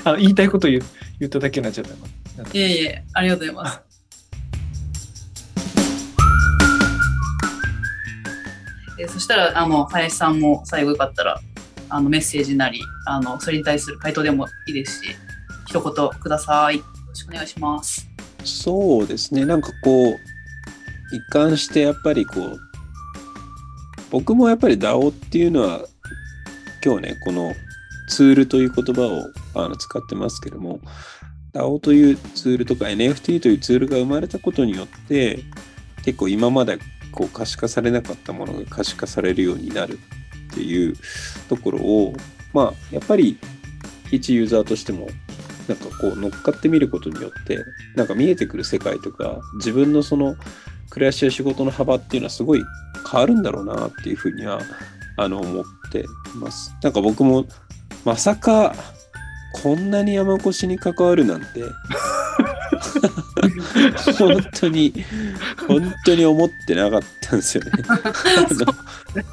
[0.04, 0.82] あの言いたいこと言う
[1.20, 2.48] 言っただけになっちゃったな。
[2.52, 3.80] いえいえ、ありがとうございます。
[9.00, 11.40] えーそしたら、あの、林さんも最後よかったら、
[11.88, 15.16] あの、メッセージなり、あの、それに対する回答でもいいですし、
[15.66, 16.78] 一言ください。
[16.78, 18.08] よろしくお願いします。
[18.44, 19.44] そうですね。
[19.44, 20.16] なんかこう、
[21.14, 22.67] 一貫してやっぱりこう、
[24.10, 25.80] 僕もやっぱり DAO っていうのは、
[26.84, 27.54] 今日ね、この
[28.08, 30.80] ツールという言葉をあの使ってますけども、
[31.52, 35.40] DAO というツールとか NFT というツールが生まれたことによって、
[36.04, 36.78] 結構今まで
[37.12, 39.98] こう可視化されなかったものが可視化されるようになる
[40.50, 40.94] っていう
[41.48, 42.14] ところを、
[42.54, 43.38] まあ、やっぱり
[44.10, 45.08] 一ユーザーとしても、
[45.68, 47.58] なんかこう乗っかってみることによって、
[47.94, 50.36] なんか見えてくる世界とか、自分のその
[50.90, 52.62] 暮らしや仕事の幅っていうのはすごい
[53.10, 54.60] 変わるんだろうなっていうふうには、
[55.16, 56.04] あの、思ってい
[56.36, 56.74] ます。
[56.82, 57.46] なんか僕も、
[58.04, 58.74] まさか、
[59.62, 61.46] こんなに山越しに関わるなんて、
[64.18, 64.92] 本当に、
[65.66, 67.70] 本当に思ってなかったんですよね。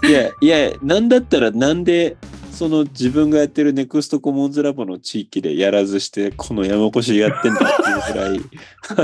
[0.10, 2.18] いや、いや、なんだったらなんで、
[2.52, 8.42] その自分がやってるネクストコモンズラボの地域でやらずして、この山越しやってんだっていうぐらい、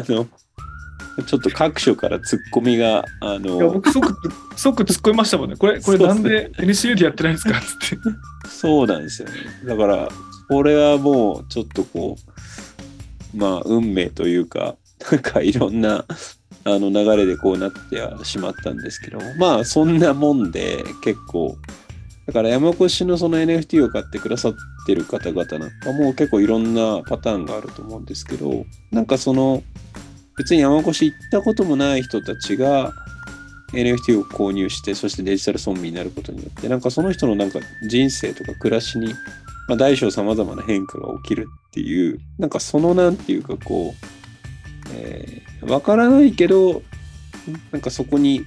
[0.07, 0.27] あの、
[1.23, 4.13] ちょっと各所からツッコミが、あいやの、僕即
[4.55, 5.55] 即突っ込みましたもんね。
[5.55, 7.57] これこれなんで NCU でやってないんですか？
[7.57, 8.49] っ つって。
[8.49, 9.33] そうなんですよね。
[9.65, 10.09] だから、
[10.49, 12.17] これはもうちょっとこ
[13.33, 14.75] う、まあ、運命というか、
[15.11, 16.05] なんかいろんな
[16.63, 21.57] あの流れでこうなってはしまったんですけども、まあ、そんなもんで結構、
[22.27, 24.53] だから山越しのその NFT を買ってくださっ
[24.85, 29.63] てる方々なんかも結構いろんなパターンがあると思うんですけど、なんかその、
[30.37, 32.93] 別に山越し行ったこともない人たちが
[33.73, 39.13] NFT を購入して、そしてデジタル村民になることによって、なんかその人のなんか人生とか暮らしに、
[39.67, 44.05] まあ、大小様々な変化が起きるっていう、なんかそのなんていうかこう、
[44.93, 46.81] えーわからないけど、
[47.71, 48.45] なんかそこに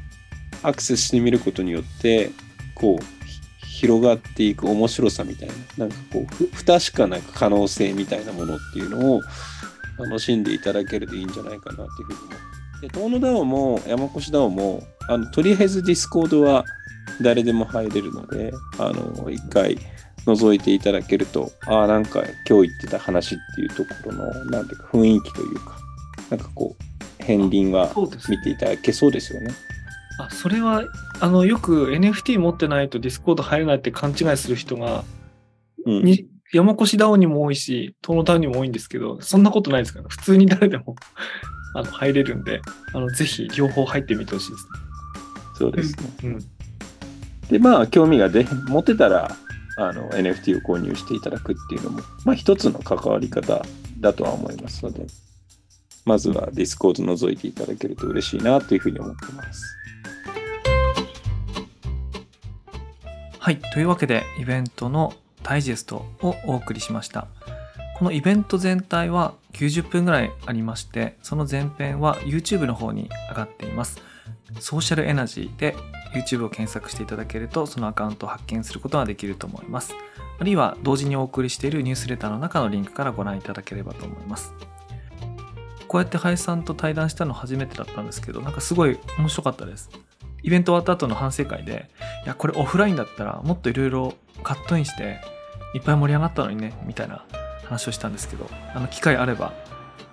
[0.63, 2.31] アクセスしてみることによって、
[2.75, 3.05] こう、
[3.67, 9.23] 広がっていく面白さみたいな、なんかこう、不確かな可能性みたいなものっていうのを
[9.99, 12.89] 楽しんでいただけるといいんじゃないかなっていうふうに思って。
[12.89, 16.65] で、遠野ダオも山越ダオも、あの、とりあえずディスコードは
[17.23, 19.79] 誰でも入れるので、あの、一回
[20.27, 25.77] 覗いていただけると、ああ、なんか今日言ってた話っていうところの、なんていうか雰囲気というか、
[26.31, 27.91] なんかこう、片鱗は
[28.29, 29.55] 見ていただけそうですよね。
[30.19, 30.85] あそれは
[31.21, 35.05] あのよく NFT 持ってないとディスコード入れないって勘違いする人が、
[35.87, 36.05] うん。
[36.05, 40.97] に山越ダウンにも多いし東野ダウンにも多いんですけどそんなことないですから普通に誰でも
[41.75, 44.67] あの入れるんであのぜひ両方入ってみてほしいです
[45.57, 46.03] そうですね。
[46.05, 46.11] ね。
[46.25, 46.55] うん
[47.49, 49.37] で、まあ、興味がで持てたら、
[49.77, 53.63] あの、NFT を購入していただくっていうのも、まあ、一つの関わり方
[54.01, 55.07] だとは思いますので、
[56.05, 59.63] まずはディスコード覗いていただけると嬉しいなというふうに思ってます。
[63.39, 63.61] はい。
[63.73, 65.13] というわけで、イベントの
[65.45, 67.29] ダイジェストをお送りしました。
[67.97, 74.03] このイベント全体は90分ぐらいありまして、その前編は YouTube の方に上がっています。
[74.59, 75.77] ソーシャルエナジーで
[76.13, 79.95] YouTube を検索していただけると、そのアカウントを発見することができると思います。
[80.41, 84.53] あるいは同時にお送りしているニュースレターの中のリンクからご覧いただければと思います。
[85.87, 89.91] こうやって林さんと対談したの初めてだったんですけど、なんかすごい面白かったです。
[90.43, 91.89] イベント終わった後の反省会で、
[92.25, 95.21] いや、これオフラインだったらもっといろいろカットインして、
[95.75, 97.25] いっぱい盛り上がったのにね、みたいな
[97.65, 99.53] 話をしたんですけど、あの、機会あれば、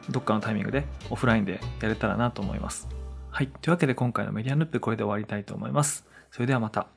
[0.09, 2.89] どっかのタイミングでオフラインでやれたらなと思います。
[3.29, 3.47] はい。
[3.47, 6.05] というわけで今回のメディアヌップこれで終わりたいと思います。
[6.31, 6.87] それではまた。